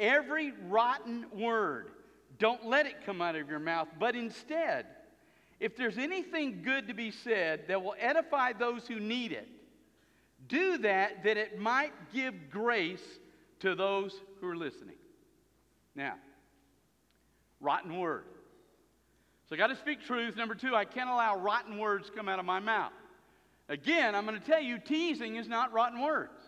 Every 0.00 0.52
rotten 0.68 1.26
word, 1.32 1.90
don't 2.38 2.66
let 2.66 2.86
it 2.86 3.04
come 3.06 3.20
out 3.20 3.36
of 3.36 3.48
your 3.48 3.58
mouth, 3.58 3.88
but 4.00 4.16
instead, 4.16 4.86
if 5.60 5.76
there's 5.76 5.98
anything 5.98 6.62
good 6.62 6.88
to 6.88 6.94
be 6.94 7.10
said 7.10 7.68
that 7.68 7.82
will 7.82 7.96
edify 7.98 8.52
those 8.52 8.86
who 8.86 8.98
need 8.98 9.32
it, 9.32 9.48
do 10.46 10.78
that 10.78 11.24
that 11.24 11.36
it 11.36 11.58
might 11.58 11.92
give 12.12 12.50
grace 12.50 13.02
to 13.60 13.74
those 13.74 14.14
who 14.40 14.48
are 14.48 14.56
listening. 14.56 14.96
Now, 15.94 16.14
rotten 17.60 17.98
word. 17.98 18.24
So 19.48 19.54
I 19.54 19.58
got 19.58 19.68
to 19.68 19.76
speak 19.76 20.04
truth. 20.04 20.36
Number 20.36 20.54
two, 20.54 20.74
I 20.74 20.84
can't 20.84 21.08
allow 21.08 21.36
rotten 21.36 21.78
words 21.78 22.10
come 22.14 22.28
out 22.28 22.38
of 22.38 22.44
my 22.44 22.60
mouth. 22.60 22.92
Again, 23.68 24.14
I'm 24.14 24.26
going 24.26 24.38
to 24.38 24.46
tell 24.46 24.60
you, 24.60 24.78
teasing 24.78 25.36
is 25.36 25.48
not 25.48 25.72
rotten 25.72 26.00
words. 26.00 26.40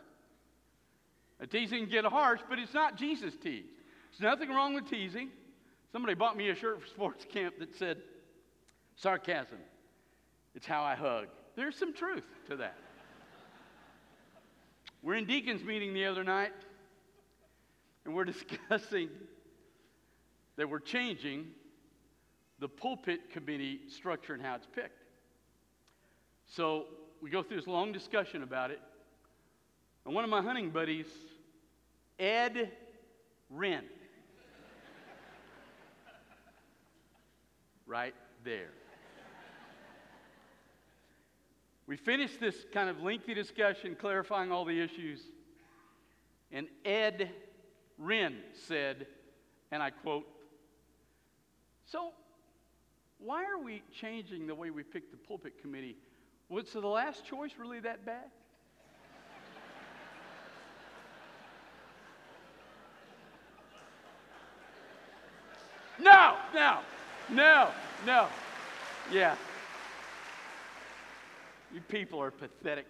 A 1.41 1.47
teasing 1.47 1.81
can 1.81 1.91
get 1.91 2.05
harsh, 2.05 2.41
but 2.49 2.59
it's 2.59 2.75
not 2.75 2.97
Jesus 2.97 3.35
teased. 3.43 3.69
There's 4.19 4.31
nothing 4.31 4.51
wrong 4.51 4.75
with 4.75 4.89
teasing. 4.89 5.31
Somebody 5.93 6.15
bought 6.15 6.37
me 6.37 6.51
a 6.51 6.55
shirt 6.55 6.81
for 6.81 6.87
sports 6.87 7.27
camp 7.33 7.59
that 7.59 7.75
said, 7.77 7.99
sarcasm. 8.97 9.59
It's 10.55 10.67
how 10.67 10.83
I 10.83 10.95
hug. 10.95 11.27
There's 11.57 11.77
some 11.77 11.95
truth 11.95 12.25
to 12.49 12.57
that. 12.57 12.77
We're 15.03 15.15
in 15.15 15.27
deacons 15.27 15.65
meeting 15.65 15.95
the 15.95 16.05
other 16.05 16.25
night, 16.25 16.53
and 18.11 18.17
we're 18.17 18.25
discussing 18.33 19.09
that 20.57 20.69
we're 20.69 20.81
changing 20.81 21.47
the 22.59 22.67
pulpit 22.69 23.31
committee 23.33 23.83
structure 23.89 24.35
and 24.35 24.43
how 24.43 24.57
it's 24.57 24.67
picked. 24.67 25.05
So 26.49 26.87
we 27.23 27.31
go 27.31 27.45
through 27.45 27.59
this 27.59 27.69
long 27.69 27.93
discussion 27.93 28.43
about 28.43 28.73
it. 28.73 28.81
And 30.05 30.13
one 30.13 30.25
of 30.25 30.31
my 30.31 30.43
hunting 30.43 30.71
buddies, 30.71 31.07
Ed 32.19 32.73
Wren, 33.49 33.85
right 37.87 38.15
there. 38.43 38.71
We 41.87 41.97
finished 41.97 42.41
this 42.41 42.57
kind 42.75 42.91
of 42.91 43.01
lengthy 43.01 43.35
discussion 43.35 43.95
clarifying 43.95 44.51
all 44.51 44.65
the 44.65 44.81
issues, 44.81 45.21
and 46.51 46.67
Ed 46.85 47.31
Wren 48.01 48.39
said, 48.67 49.07
and 49.71 49.83
I 49.83 49.91
quote, 49.91 50.27
So, 51.85 52.13
why 53.19 53.45
are 53.45 53.63
we 53.63 53.83
changing 54.01 54.47
the 54.47 54.55
way 54.55 54.71
we 54.71 54.83
pick 54.83 55.11
the 55.11 55.19
pulpit 55.19 55.61
committee? 55.61 55.99
Was 56.49 56.73
the 56.73 56.81
last 56.81 57.27
choice 57.27 57.53
really 57.59 57.81
that 57.81 58.07
bad? 58.07 58.25
no, 66.01 66.37
no, 66.55 66.79
no, 67.31 67.69
no. 68.07 68.29
Yeah. 69.13 69.37
You 71.75 71.83
people 71.83 72.21
are 72.23 72.31
pathetic. 72.31 72.87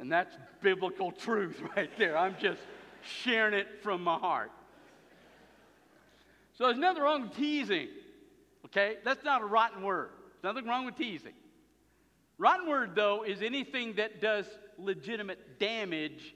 And 0.00 0.10
that's 0.10 0.34
biblical 0.62 1.12
truth 1.12 1.62
right 1.76 1.90
there. 1.98 2.16
I'm 2.16 2.34
just 2.40 2.60
sharing 3.02 3.54
it 3.54 3.82
from 3.82 4.02
my 4.02 4.16
heart. 4.16 4.50
So 6.56 6.64
there's 6.64 6.78
nothing 6.78 7.02
wrong 7.02 7.22
with 7.22 7.36
teasing. 7.36 7.88
Okay? 8.66 8.96
That's 9.04 9.22
not 9.24 9.42
a 9.42 9.44
rotten 9.44 9.82
word. 9.82 10.08
There's 10.40 10.54
nothing 10.54 10.68
wrong 10.68 10.86
with 10.86 10.96
teasing. 10.96 11.34
Rotten 12.38 12.66
word, 12.66 12.94
though, 12.94 13.24
is 13.24 13.42
anything 13.42 13.94
that 13.96 14.22
does 14.22 14.46
legitimate 14.78 15.58
damage 15.58 16.34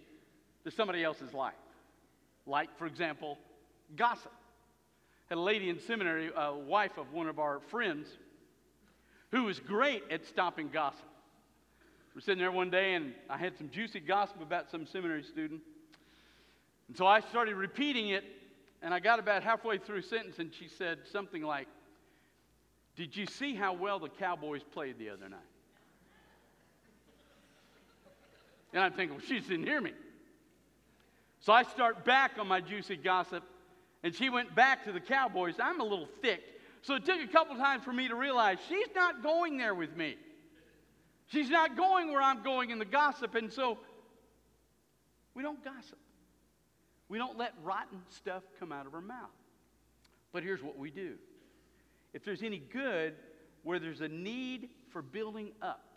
to 0.64 0.70
somebody 0.70 1.02
else's 1.02 1.32
life. 1.32 1.54
Like, 2.46 2.76
for 2.78 2.86
example, 2.86 3.38
gossip. 3.96 4.32
Had 5.30 5.38
a 5.38 5.40
lady 5.40 5.70
in 5.70 5.80
seminary, 5.80 6.30
a 6.36 6.54
wife 6.54 6.98
of 6.98 7.12
one 7.14 7.28
of 7.28 7.38
our 7.38 7.60
friends, 7.70 8.08
who 9.30 9.44
was 9.44 9.58
great 9.58 10.02
at 10.10 10.26
stopping 10.26 10.68
gossip. 10.68 11.06
We're 12.14 12.20
sitting 12.20 12.38
there 12.38 12.52
one 12.52 12.70
day, 12.70 12.94
and 12.94 13.12
I 13.28 13.36
had 13.36 13.58
some 13.58 13.68
juicy 13.70 13.98
gossip 13.98 14.40
about 14.40 14.70
some 14.70 14.86
seminary 14.86 15.24
student. 15.24 15.62
And 16.86 16.96
so 16.96 17.06
I 17.06 17.18
started 17.18 17.56
repeating 17.56 18.10
it, 18.10 18.22
and 18.82 18.94
I 18.94 19.00
got 19.00 19.18
about 19.18 19.42
halfway 19.42 19.78
through 19.78 19.98
a 19.98 20.02
sentence, 20.02 20.38
and 20.38 20.54
she 20.54 20.68
said 20.68 20.98
something 21.10 21.42
like, 21.42 21.66
Did 22.94 23.16
you 23.16 23.26
see 23.26 23.56
how 23.56 23.72
well 23.72 23.98
the 23.98 24.08
Cowboys 24.08 24.62
played 24.62 24.96
the 24.96 25.10
other 25.10 25.28
night? 25.28 25.40
And 28.72 28.82
I'm 28.82 28.92
thinking, 28.92 29.16
well, 29.16 29.26
she 29.26 29.40
didn't 29.40 29.66
hear 29.66 29.80
me. 29.80 29.92
So 31.40 31.52
I 31.52 31.62
start 31.62 32.04
back 32.04 32.32
on 32.38 32.48
my 32.48 32.60
juicy 32.60 32.96
gossip, 32.96 33.42
and 34.02 34.14
she 34.14 34.30
went 34.30 34.54
back 34.54 34.84
to 34.84 34.92
the 34.92 35.00
Cowboys. 35.00 35.54
I'm 35.60 35.80
a 35.80 35.84
little 35.84 36.08
thick, 36.22 36.42
so 36.82 36.94
it 36.94 37.04
took 37.04 37.20
a 37.20 37.26
couple 37.26 37.56
times 37.56 37.82
for 37.84 37.92
me 37.92 38.08
to 38.08 38.14
realize 38.14 38.58
she's 38.68 38.88
not 38.94 39.22
going 39.22 39.58
there 39.58 39.74
with 39.74 39.96
me. 39.96 40.16
She's 41.34 41.50
not 41.50 41.76
going 41.76 42.12
where 42.12 42.22
I'm 42.22 42.44
going 42.44 42.70
in 42.70 42.78
the 42.78 42.84
gossip, 42.84 43.34
and 43.34 43.52
so 43.52 43.76
we 45.34 45.42
don't 45.42 45.62
gossip. 45.64 45.98
We 47.08 47.18
don't 47.18 47.36
let 47.36 47.54
rotten 47.64 47.98
stuff 48.08 48.44
come 48.60 48.70
out 48.70 48.86
of 48.86 48.94
our 48.94 49.00
mouth. 49.00 49.18
But 50.32 50.44
here's 50.44 50.62
what 50.62 50.78
we 50.78 50.92
do 50.92 51.16
if 52.12 52.24
there's 52.24 52.44
any 52.44 52.58
good 52.58 53.14
where 53.64 53.80
there's 53.80 54.00
a 54.00 54.06
need 54.06 54.68
for 54.90 55.02
building 55.02 55.50
up, 55.60 55.96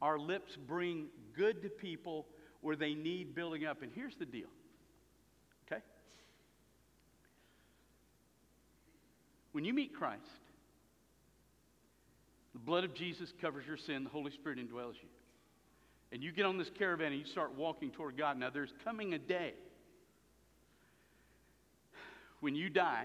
our 0.00 0.16
lips 0.16 0.56
bring 0.56 1.06
good 1.34 1.62
to 1.62 1.68
people 1.68 2.26
where 2.60 2.76
they 2.76 2.94
need 2.94 3.34
building 3.34 3.66
up. 3.66 3.82
And 3.82 3.90
here's 3.92 4.14
the 4.14 4.26
deal 4.26 4.48
okay? 5.66 5.82
When 9.50 9.64
you 9.64 9.74
meet 9.74 9.92
Christ, 9.92 10.22
the 12.56 12.60
blood 12.60 12.84
of 12.84 12.94
Jesus 12.94 13.34
covers 13.42 13.66
your 13.66 13.76
sin, 13.76 14.02
the 14.02 14.08
Holy 14.08 14.30
Spirit 14.30 14.58
indwells 14.58 14.94
you. 14.94 15.10
And 16.10 16.22
you 16.22 16.32
get 16.32 16.46
on 16.46 16.56
this 16.56 16.70
caravan 16.78 17.12
and 17.12 17.20
you 17.20 17.26
start 17.26 17.54
walking 17.54 17.90
toward 17.90 18.16
God. 18.16 18.38
Now, 18.38 18.48
there's 18.48 18.72
coming 18.82 19.12
a 19.12 19.18
day 19.18 19.52
when 22.40 22.54
you 22.54 22.70
die 22.70 23.04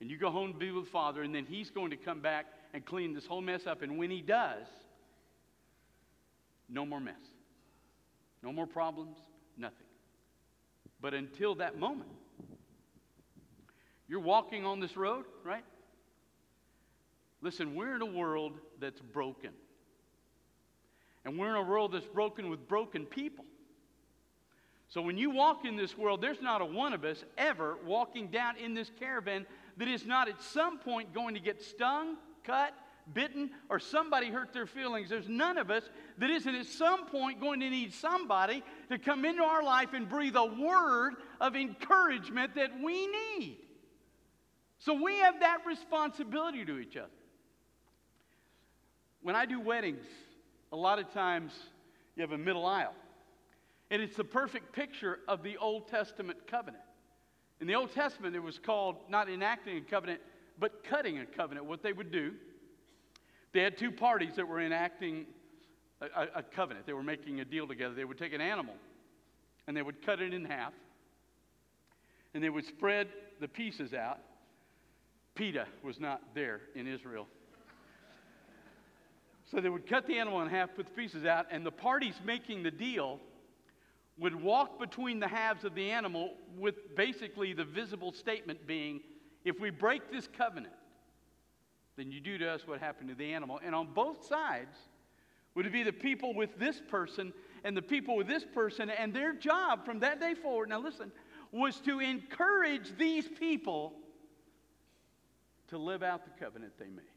and 0.00 0.08
you 0.08 0.18
go 0.18 0.30
home 0.30 0.52
to 0.52 0.58
be 0.58 0.70
with 0.70 0.86
Father, 0.90 1.22
and 1.22 1.34
then 1.34 1.46
He's 1.46 1.68
going 1.70 1.90
to 1.90 1.96
come 1.96 2.20
back 2.20 2.46
and 2.72 2.86
clean 2.86 3.12
this 3.12 3.26
whole 3.26 3.40
mess 3.40 3.62
up. 3.66 3.82
And 3.82 3.98
when 3.98 4.08
He 4.08 4.22
does, 4.22 4.66
no 6.68 6.86
more 6.86 7.00
mess. 7.00 7.14
No 8.40 8.52
more 8.52 8.68
problems, 8.68 9.16
nothing. 9.58 9.76
But 11.02 11.12
until 11.12 11.56
that 11.56 11.76
moment, 11.76 12.10
you're 14.06 14.20
walking 14.20 14.64
on 14.64 14.78
this 14.78 14.96
road, 14.96 15.24
right? 15.44 15.64
Listen, 17.42 17.74
we're 17.74 17.96
in 17.96 18.02
a 18.02 18.06
world 18.06 18.58
that's 18.80 19.00
broken. 19.00 19.50
And 21.24 21.38
we're 21.38 21.50
in 21.50 21.56
a 21.56 21.68
world 21.68 21.92
that's 21.92 22.06
broken 22.06 22.50
with 22.50 22.68
broken 22.68 23.06
people. 23.06 23.44
So 24.88 25.00
when 25.00 25.16
you 25.16 25.30
walk 25.30 25.64
in 25.64 25.76
this 25.76 25.96
world, 25.96 26.20
there's 26.20 26.42
not 26.42 26.60
a 26.60 26.64
one 26.64 26.92
of 26.92 27.04
us 27.04 27.24
ever 27.38 27.76
walking 27.86 28.28
down 28.28 28.56
in 28.56 28.74
this 28.74 28.90
caravan 28.98 29.46
that 29.76 29.88
is 29.88 30.04
not 30.04 30.28
at 30.28 30.42
some 30.42 30.78
point 30.78 31.14
going 31.14 31.34
to 31.34 31.40
get 31.40 31.62
stung, 31.62 32.16
cut, 32.44 32.74
bitten, 33.14 33.50
or 33.68 33.78
somebody 33.78 34.30
hurt 34.30 34.52
their 34.52 34.66
feelings. 34.66 35.08
There's 35.08 35.28
none 35.28 35.58
of 35.58 35.70
us 35.70 35.84
that 36.18 36.28
isn't 36.28 36.54
at 36.54 36.66
some 36.66 37.06
point 37.06 37.40
going 37.40 37.60
to 37.60 37.70
need 37.70 37.94
somebody 37.94 38.62
to 38.88 38.98
come 38.98 39.24
into 39.24 39.42
our 39.42 39.62
life 39.62 39.90
and 39.92 40.08
breathe 40.08 40.36
a 40.36 40.44
word 40.44 41.14
of 41.40 41.54
encouragement 41.54 42.56
that 42.56 42.70
we 42.82 43.06
need. 43.06 43.58
So 44.78 44.94
we 44.94 45.18
have 45.18 45.40
that 45.40 45.58
responsibility 45.66 46.64
to 46.64 46.78
each 46.78 46.96
other. 46.96 47.10
When 49.22 49.36
I 49.36 49.46
do 49.46 49.60
weddings, 49.60 50.04
a 50.72 50.76
lot 50.76 50.98
of 50.98 51.12
times 51.12 51.52
you 52.16 52.22
have 52.22 52.32
a 52.32 52.38
middle 52.38 52.64
aisle. 52.64 52.94
And 53.90 54.00
it's 54.00 54.16
the 54.16 54.24
perfect 54.24 54.72
picture 54.72 55.18
of 55.28 55.42
the 55.42 55.56
Old 55.56 55.88
Testament 55.88 56.46
covenant. 56.46 56.84
In 57.60 57.66
the 57.66 57.74
Old 57.74 57.92
Testament, 57.92 58.34
it 58.34 58.42
was 58.42 58.58
called 58.58 58.96
not 59.08 59.28
enacting 59.28 59.76
a 59.76 59.80
covenant, 59.80 60.20
but 60.58 60.84
cutting 60.84 61.18
a 61.18 61.26
covenant. 61.26 61.66
What 61.66 61.82
they 61.82 61.92
would 61.92 62.10
do 62.10 62.32
they 63.52 63.62
had 63.62 63.76
two 63.76 63.90
parties 63.90 64.36
that 64.36 64.46
were 64.46 64.60
enacting 64.60 65.26
a, 66.00 66.26
a, 66.36 66.42
covenant. 66.42 66.86
They 66.86 66.92
were 66.92 67.02
making 67.02 67.40
a 67.40 67.44
deal 67.44 67.66
together. 67.66 67.94
They 67.94 68.04
would 68.04 68.18
take 68.18 68.32
an 68.32 68.40
animal 68.40 68.74
and 69.66 69.76
they 69.76 69.82
would 69.82 70.04
cut 70.04 70.20
it 70.20 70.32
in 70.32 70.44
half 70.44 70.72
and 72.32 72.42
they 72.42 72.48
would 72.48 72.64
spread 72.64 73.08
the 73.40 73.48
pieces 73.48 73.92
out. 73.92 74.18
PETA 75.34 75.66
was 75.82 75.98
not 75.98 76.20
there 76.34 76.60
in 76.74 76.86
Israel. 76.86 77.26
So 79.50 79.60
they 79.60 79.68
would 79.68 79.86
cut 79.86 80.06
the 80.06 80.18
animal 80.18 80.40
in 80.42 80.48
half, 80.48 80.74
put 80.76 80.86
the 80.86 80.92
pieces 80.92 81.24
out, 81.24 81.46
and 81.50 81.66
the 81.66 81.72
parties 81.72 82.14
making 82.24 82.62
the 82.62 82.70
deal 82.70 83.18
would 84.18 84.34
walk 84.34 84.78
between 84.78 85.18
the 85.18 85.26
halves 85.26 85.64
of 85.64 85.74
the 85.74 85.90
animal 85.90 86.34
with 86.56 86.94
basically 86.94 87.52
the 87.52 87.64
visible 87.64 88.12
statement 88.12 88.66
being 88.66 89.00
if 89.44 89.58
we 89.58 89.70
break 89.70 90.12
this 90.12 90.28
covenant, 90.28 90.74
then 91.96 92.12
you 92.12 92.20
do 92.20 92.38
to 92.38 92.48
us 92.48 92.66
what 92.66 92.78
happened 92.78 93.08
to 93.08 93.14
the 93.14 93.32
animal. 93.32 93.58
And 93.64 93.74
on 93.74 93.88
both 93.94 94.26
sides 94.26 94.76
would 95.54 95.70
be 95.72 95.82
the 95.82 95.92
people 95.92 96.34
with 96.34 96.58
this 96.58 96.80
person 96.88 97.32
and 97.64 97.76
the 97.76 97.82
people 97.82 98.16
with 98.16 98.26
this 98.26 98.44
person, 98.54 98.88
and 98.88 99.12
their 99.12 99.34
job 99.34 99.84
from 99.84 100.00
that 100.00 100.20
day 100.20 100.34
forward, 100.34 100.70
now 100.70 100.80
listen, 100.80 101.12
was 101.52 101.78
to 101.80 102.00
encourage 102.00 102.96
these 102.96 103.28
people 103.38 103.92
to 105.68 105.76
live 105.76 106.02
out 106.02 106.24
the 106.24 106.44
covenant 106.44 106.72
they 106.78 106.88
made. 106.88 107.09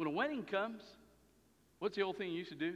When 0.00 0.06
a 0.06 0.12
wedding 0.12 0.44
comes, 0.44 0.80
what's 1.78 1.94
the 1.94 2.00
old 2.00 2.16
thing 2.16 2.30
you 2.30 2.38
used 2.38 2.52
to 2.52 2.56
do? 2.56 2.72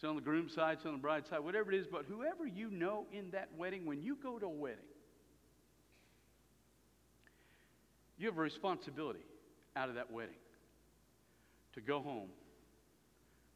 Sit 0.00 0.08
on 0.08 0.14
the 0.14 0.22
groom's 0.22 0.54
side, 0.54 0.78
sit 0.80 0.86
on 0.86 0.94
the 0.94 1.00
bride's 1.00 1.28
side, 1.28 1.40
whatever 1.40 1.72
it 1.72 1.80
is, 1.80 1.88
but 1.90 2.04
whoever 2.06 2.46
you 2.46 2.70
know 2.70 3.06
in 3.12 3.32
that 3.32 3.48
wedding, 3.58 3.86
when 3.86 4.00
you 4.00 4.16
go 4.22 4.38
to 4.38 4.46
a 4.46 4.48
wedding, 4.48 4.84
You 8.18 8.28
have 8.28 8.38
a 8.38 8.40
responsibility 8.40 9.24
out 9.74 9.88
of 9.88 9.96
that 9.96 10.12
wedding 10.12 10.36
to 11.74 11.80
go 11.80 12.00
home, 12.00 12.28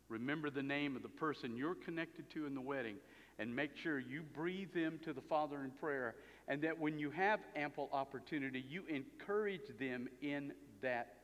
remember 0.08 0.50
the 0.50 0.60
name 0.60 0.96
of 0.96 1.02
the 1.02 1.08
person 1.08 1.56
you're 1.56 1.76
connected 1.76 2.28
to 2.30 2.46
in 2.46 2.54
the 2.56 2.60
wedding, 2.60 2.96
and 3.38 3.54
make 3.54 3.76
sure 3.76 4.00
you 4.00 4.22
breathe 4.34 4.74
them 4.74 4.98
to 5.04 5.12
the 5.12 5.20
Father 5.20 5.62
in 5.62 5.70
prayer, 5.70 6.16
and 6.48 6.60
that 6.62 6.80
when 6.80 6.98
you 6.98 7.12
have 7.12 7.38
ample 7.54 7.88
opportunity, 7.92 8.64
you 8.68 8.82
encourage 8.88 9.60
them 9.78 10.08
in 10.20 10.52
that. 10.82 11.15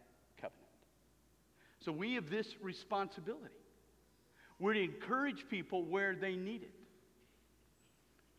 So 1.84 1.92
we 1.92 2.14
have 2.14 2.30
this 2.30 2.46
responsibility. 2.60 3.54
We're 4.58 4.74
to 4.74 4.82
encourage 4.82 5.48
people 5.50 5.84
where 5.84 6.14
they 6.14 6.36
need 6.36 6.62
it. 6.62 6.70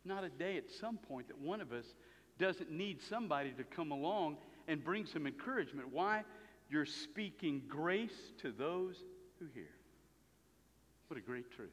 Not 0.06 0.24
a 0.24 0.30
day 0.30 0.58
at 0.58 0.72
some 0.80 0.98
point 0.98 1.28
that 1.28 1.40
one 1.40 1.62
of 1.62 1.72
us 1.72 1.86
doesn't 2.40 2.72
need 2.72 3.02
somebody 3.02 3.52
to 3.52 3.64
come 3.64 3.92
along 3.92 4.38
and 4.68 4.84
bring 4.84 5.06
some 5.06 5.28
encouragement. 5.28 5.90
Why? 5.92 6.24
You're 6.70 6.86
speaking 6.86 7.62
grace 7.68 8.32
to 8.42 8.52
those 8.52 8.96
who 9.40 9.46
hear. 9.54 9.70
What 11.08 11.18
a 11.18 11.22
great 11.22 11.52
truth. 11.52 11.70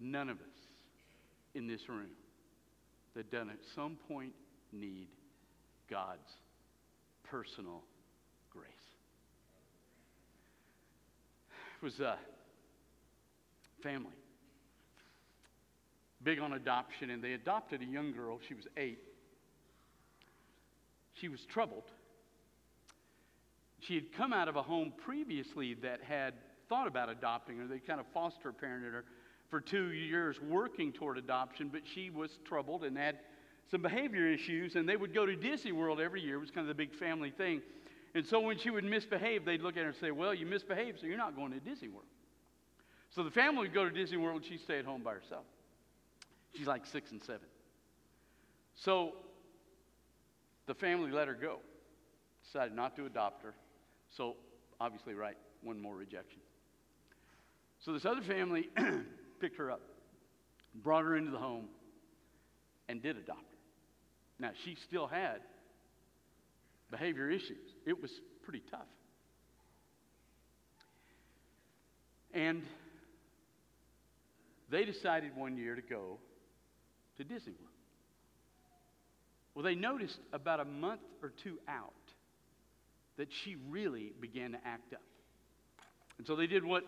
None 0.00 0.28
of 0.28 0.38
us 0.38 0.58
in 1.54 1.66
this 1.66 1.88
room 1.88 2.10
that 3.14 3.30
doesn't 3.30 3.50
at 3.50 3.64
some 3.74 3.96
point 4.08 4.32
need 4.72 5.08
God's 5.88 6.32
personal 7.24 7.82
grace. 8.50 8.66
It 11.75 11.75
was 11.86 12.00
a 12.00 12.18
family 13.82 14.10
big 16.22 16.40
on 16.40 16.54
adoption, 16.54 17.10
and 17.10 17.22
they 17.22 17.34
adopted 17.34 17.80
a 17.80 17.84
young 17.84 18.12
girl. 18.12 18.40
She 18.48 18.54
was 18.54 18.66
eight 18.76 18.98
she 21.20 21.28
was 21.28 21.40
troubled. 21.46 21.90
She 23.80 23.94
had 23.94 24.12
come 24.12 24.32
out 24.32 24.48
of 24.48 24.56
a 24.56 24.62
home 24.62 24.92
previously 25.04 25.74
that 25.74 26.02
had 26.02 26.34
thought 26.68 26.86
about 26.86 27.08
adopting 27.08 27.58
her. 27.58 27.66
They 27.66 27.78
kind 27.78 28.00
of 28.00 28.06
foster 28.12 28.52
parented 28.52 28.92
her 28.92 29.04
for 29.48 29.60
two 29.60 29.92
years 29.92 30.36
working 30.40 30.92
toward 30.92 31.18
adoption, 31.18 31.70
but 31.72 31.82
she 31.86 32.10
was 32.10 32.30
troubled 32.44 32.84
and 32.84 32.98
had 32.98 33.18
some 33.70 33.80
behavior 33.80 34.26
issues. 34.26 34.76
And 34.76 34.88
they 34.88 34.96
would 34.96 35.14
go 35.14 35.24
to 35.24 35.36
Disney 35.36 35.72
World 35.72 36.00
every 36.00 36.20
year. 36.20 36.36
It 36.36 36.40
was 36.40 36.50
kind 36.50 36.68
of 36.68 36.76
the 36.76 36.82
big 36.82 36.94
family 36.94 37.30
thing. 37.30 37.62
And 38.16 38.26
so 38.26 38.40
when 38.40 38.56
she 38.56 38.70
would 38.70 38.82
misbehave, 38.82 39.44
they'd 39.44 39.60
look 39.60 39.76
at 39.76 39.82
her 39.82 39.88
and 39.88 39.96
say, 39.96 40.10
Well, 40.10 40.32
you 40.32 40.46
misbehaved, 40.46 41.00
so 41.00 41.06
you're 41.06 41.18
not 41.18 41.36
going 41.36 41.52
to 41.52 41.60
Disney 41.60 41.88
World. 41.88 42.06
So 43.14 43.22
the 43.22 43.30
family 43.30 43.58
would 43.58 43.74
go 43.74 43.84
to 43.84 43.90
Disney 43.90 44.16
World 44.16 44.36
and 44.36 44.44
she'd 44.46 44.62
stay 44.62 44.78
at 44.78 44.86
home 44.86 45.02
by 45.02 45.12
herself. 45.12 45.44
She's 46.54 46.66
like 46.66 46.86
six 46.86 47.10
and 47.10 47.22
seven. 47.22 47.46
So 48.74 49.12
the 50.66 50.72
family 50.72 51.10
let 51.10 51.28
her 51.28 51.34
go, 51.34 51.58
decided 52.42 52.74
not 52.74 52.96
to 52.96 53.04
adopt 53.04 53.42
her. 53.42 53.52
So, 54.16 54.36
obviously, 54.80 55.12
right, 55.12 55.36
one 55.62 55.78
more 55.78 55.94
rejection. 55.94 56.40
So, 57.84 57.92
this 57.92 58.06
other 58.06 58.22
family 58.22 58.70
picked 59.40 59.58
her 59.58 59.70
up, 59.70 59.82
brought 60.82 61.04
her 61.04 61.16
into 61.16 61.32
the 61.32 61.38
home, 61.38 61.66
and 62.88 63.02
did 63.02 63.18
adopt 63.18 63.40
her. 63.40 63.58
Now, 64.38 64.52
she 64.64 64.74
still 64.74 65.06
had 65.06 65.40
behavior 66.90 67.28
issues. 67.28 67.75
It 67.86 68.02
was 68.02 68.10
pretty 68.42 68.62
tough. 68.70 68.88
And 72.34 72.62
they 74.68 74.84
decided 74.84 75.34
one 75.36 75.56
year 75.56 75.74
to 75.74 75.80
go 75.80 76.18
to 77.16 77.24
Disney 77.24 77.52
World. 77.52 77.72
Well, 79.54 79.64
they 79.64 79.74
noticed 79.74 80.18
about 80.32 80.60
a 80.60 80.64
month 80.66 81.00
or 81.22 81.32
two 81.42 81.58
out 81.66 81.92
that 83.16 83.28
she 83.32 83.56
really 83.70 84.12
began 84.20 84.52
to 84.52 84.58
act 84.66 84.92
up. 84.92 85.00
And 86.18 86.26
so 86.26 86.36
they 86.36 86.46
did 86.46 86.64
what 86.64 86.84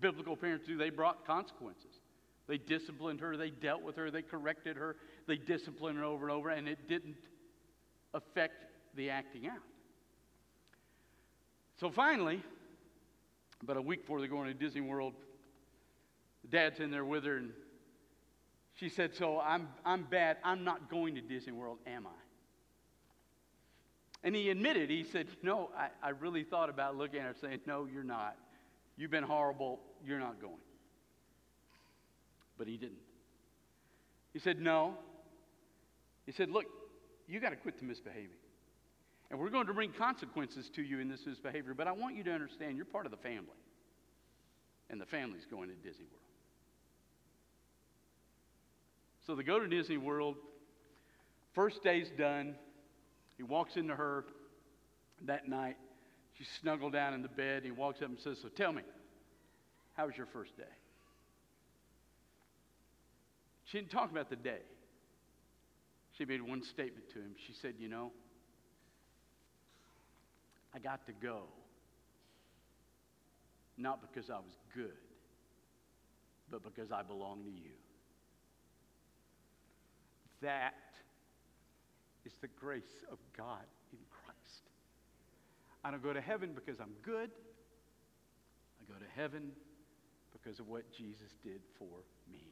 biblical 0.00 0.36
parents 0.36 0.66
do 0.66 0.78
they 0.78 0.90
brought 0.90 1.26
consequences. 1.26 2.00
They 2.46 2.58
disciplined 2.58 3.20
her, 3.20 3.36
they 3.36 3.50
dealt 3.50 3.82
with 3.82 3.96
her, 3.96 4.10
they 4.10 4.22
corrected 4.22 4.76
her, 4.76 4.96
they 5.26 5.36
disciplined 5.36 5.98
her 5.98 6.04
over 6.04 6.28
and 6.28 6.32
over, 6.32 6.48
and 6.48 6.68
it 6.68 6.88
didn't 6.88 7.16
affect 8.14 8.54
the 8.94 9.10
acting 9.10 9.48
out. 9.48 9.58
So 11.78 11.90
finally, 11.90 12.42
about 13.62 13.76
a 13.76 13.82
week 13.82 14.02
before 14.02 14.20
they're 14.20 14.28
going 14.28 14.48
to 14.48 14.54
Disney 14.54 14.80
World, 14.80 15.12
the 16.42 16.48
dad's 16.48 16.80
in 16.80 16.90
there 16.90 17.04
with 17.04 17.24
her, 17.24 17.36
and 17.36 17.52
she 18.74 18.88
said, 18.88 19.14
So 19.14 19.40
I'm, 19.40 19.68
I'm 19.84 20.04
bad. 20.04 20.38
I'm 20.42 20.64
not 20.64 20.90
going 20.90 21.14
to 21.16 21.20
Disney 21.20 21.52
World, 21.52 21.78
am 21.86 22.06
I? 22.06 22.10
And 24.24 24.34
he 24.34 24.50
admitted, 24.50 24.90
he 24.90 25.04
said, 25.04 25.28
No, 25.42 25.70
I, 25.76 25.88
I 26.02 26.10
really 26.10 26.44
thought 26.44 26.68
about 26.70 26.96
looking 26.96 27.20
at 27.20 27.26
her 27.26 27.34
saying, 27.40 27.60
No, 27.66 27.86
you're 27.86 28.04
not. 28.04 28.36
You've 28.96 29.10
been 29.10 29.24
horrible. 29.24 29.80
You're 30.04 30.18
not 30.18 30.40
going. 30.40 30.54
But 32.56 32.68
he 32.68 32.76
didn't. 32.76 32.98
He 34.32 34.38
said, 34.38 34.60
No. 34.60 34.94
He 36.24 36.32
said, 36.32 36.50
Look, 36.50 36.66
you 37.28 37.40
got 37.40 37.50
to 37.50 37.56
quit 37.56 37.78
the 37.78 37.84
misbehaving. 37.84 38.30
And 39.30 39.40
we're 39.40 39.50
going 39.50 39.66
to 39.66 39.74
bring 39.74 39.92
consequences 39.92 40.70
to 40.76 40.82
you 40.82 41.00
in 41.00 41.08
this 41.08 41.26
misbehavior, 41.26 41.74
but 41.74 41.88
I 41.88 41.92
want 41.92 42.16
you 42.16 42.24
to 42.24 42.32
understand 42.32 42.76
you're 42.76 42.86
part 42.86 43.06
of 43.06 43.10
the 43.10 43.18
family. 43.18 43.48
And 44.88 45.00
the 45.00 45.06
family's 45.06 45.46
going 45.50 45.68
to 45.68 45.74
Disney 45.74 46.04
World. 46.04 46.22
So 49.26 49.34
they 49.34 49.42
go 49.42 49.58
to 49.58 49.66
Disney 49.66 49.96
World. 49.96 50.36
First 51.54 51.82
day's 51.82 52.08
done. 52.16 52.54
He 53.36 53.42
walks 53.42 53.76
into 53.76 53.96
her 53.96 54.24
that 55.22 55.48
night. 55.48 55.76
She 56.38 56.44
snuggled 56.60 56.92
down 56.92 57.14
in 57.14 57.22
the 57.22 57.28
bed. 57.28 57.64
He 57.64 57.72
walks 57.72 58.02
up 58.02 58.08
and 58.08 58.18
says, 58.20 58.38
So 58.40 58.48
tell 58.48 58.72
me, 58.72 58.82
how 59.94 60.06
was 60.06 60.16
your 60.16 60.26
first 60.26 60.56
day? 60.56 60.64
She 63.64 63.78
didn't 63.78 63.90
talk 63.90 64.12
about 64.12 64.30
the 64.30 64.36
day. 64.36 64.60
She 66.16 66.24
made 66.24 66.40
one 66.40 66.62
statement 66.62 67.08
to 67.14 67.18
him. 67.18 67.34
She 67.46 67.52
said, 67.52 67.74
You 67.78 67.88
know, 67.88 68.12
I 70.76 70.78
got 70.78 71.06
to 71.06 71.12
go. 71.12 71.44
Not 73.78 74.02
because 74.02 74.28
I 74.28 74.36
was 74.36 74.58
good, 74.74 74.92
but 76.50 76.62
because 76.62 76.92
I 76.92 77.02
belong 77.02 77.44
to 77.44 77.50
you. 77.50 77.72
That 80.42 80.74
is 82.26 82.32
the 82.42 82.48
grace 82.48 83.04
of 83.10 83.16
God 83.34 83.64
in 83.90 83.98
Christ. 84.10 84.64
I 85.82 85.90
don't 85.90 86.02
go 86.02 86.12
to 86.12 86.20
heaven 86.20 86.50
because 86.54 86.78
I'm 86.78 86.92
good. 87.02 87.30
I 88.80 88.92
go 88.92 88.98
to 88.98 89.10
heaven 89.14 89.52
because 90.32 90.60
of 90.60 90.68
what 90.68 90.92
Jesus 90.92 91.36
did 91.42 91.60
for 91.78 92.02
me. 92.30 92.44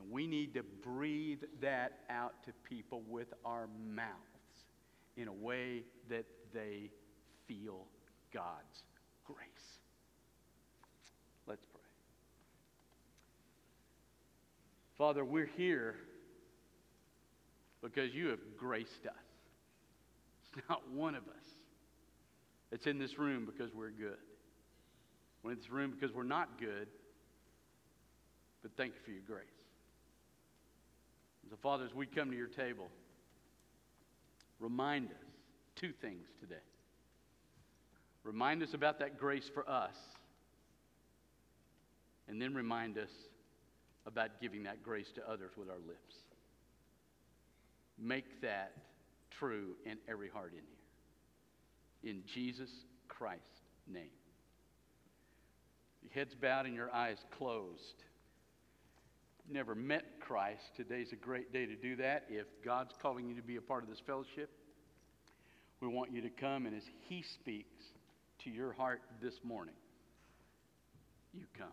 And 0.00 0.12
we 0.12 0.28
need 0.28 0.54
to 0.54 0.62
breathe 0.62 1.42
that 1.60 2.00
out 2.08 2.34
to 2.44 2.52
people 2.68 3.02
with 3.08 3.34
our 3.44 3.68
mouths 3.92 4.37
in 5.18 5.26
a 5.26 5.32
way 5.32 5.82
that 6.08 6.24
they 6.54 6.90
feel 7.48 7.86
God's 8.32 8.84
grace. 9.26 9.36
Let's 11.46 11.64
pray. 11.72 11.80
Father, 14.96 15.24
we're 15.24 15.50
here 15.56 15.96
because 17.82 18.14
you 18.14 18.28
have 18.28 18.38
graced 18.56 19.06
us. 19.06 19.14
It's 20.56 20.68
not 20.68 20.88
one 20.92 21.14
of 21.14 21.24
us 21.24 21.46
that's 22.70 22.86
in 22.86 22.98
this 22.98 23.18
room 23.18 23.44
because 23.44 23.74
we're 23.74 23.90
good. 23.90 24.18
We're 25.42 25.52
in 25.52 25.58
this 25.58 25.70
room 25.70 25.92
because 25.98 26.14
we're 26.14 26.22
not 26.22 26.60
good, 26.60 26.88
but 28.62 28.70
thank 28.76 28.94
you 28.94 29.00
for 29.04 29.10
your 29.10 29.22
grace. 29.26 29.46
So, 31.50 31.56
Father, 31.62 31.84
as 31.84 31.94
we 31.94 32.06
come 32.06 32.30
to 32.30 32.36
your 32.36 32.48
table, 32.48 32.88
remind 34.60 35.10
us 35.10 35.16
two 35.76 35.92
things 36.00 36.26
today. 36.40 36.54
Remind 38.24 38.62
us 38.62 38.74
about 38.74 38.98
that 38.98 39.18
grace 39.18 39.48
for 39.52 39.68
us, 39.68 39.94
and 42.28 42.40
then 42.40 42.54
remind 42.54 42.98
us 42.98 43.10
about 44.06 44.40
giving 44.40 44.64
that 44.64 44.82
grace 44.82 45.10
to 45.14 45.30
others 45.30 45.52
with 45.56 45.68
our 45.68 45.78
lips. 45.86 46.14
Make 47.98 48.40
that 48.42 48.72
true 49.30 49.76
in 49.84 49.98
every 50.08 50.28
heart 50.28 50.52
in 50.52 50.62
here. 52.02 52.14
In 52.14 52.22
Jesus 52.26 52.70
Christ's 53.08 53.62
name. 53.86 54.10
Your 56.02 56.12
heads 56.12 56.34
bowed 56.34 56.66
and 56.66 56.74
your 56.74 56.92
eyes 56.94 57.18
closed 57.36 58.04
never 59.50 59.74
met 59.74 60.04
Christ, 60.20 60.62
today's 60.76 61.12
a 61.12 61.16
great 61.16 61.52
day 61.52 61.66
to 61.66 61.76
do 61.76 61.96
that. 61.96 62.24
If 62.28 62.46
God's 62.64 62.94
calling 63.00 63.28
you 63.28 63.34
to 63.36 63.42
be 63.42 63.56
a 63.56 63.60
part 63.60 63.82
of 63.82 63.88
this 63.88 64.00
fellowship, 64.06 64.50
we 65.80 65.88
want 65.88 66.12
you 66.12 66.20
to 66.22 66.30
come 66.30 66.66
and 66.66 66.76
as 66.76 66.82
He 67.08 67.22
speaks 67.22 67.82
to 68.44 68.50
your 68.50 68.72
heart 68.72 69.00
this 69.22 69.34
morning, 69.44 69.74
you 71.32 71.44
come. 71.56 71.72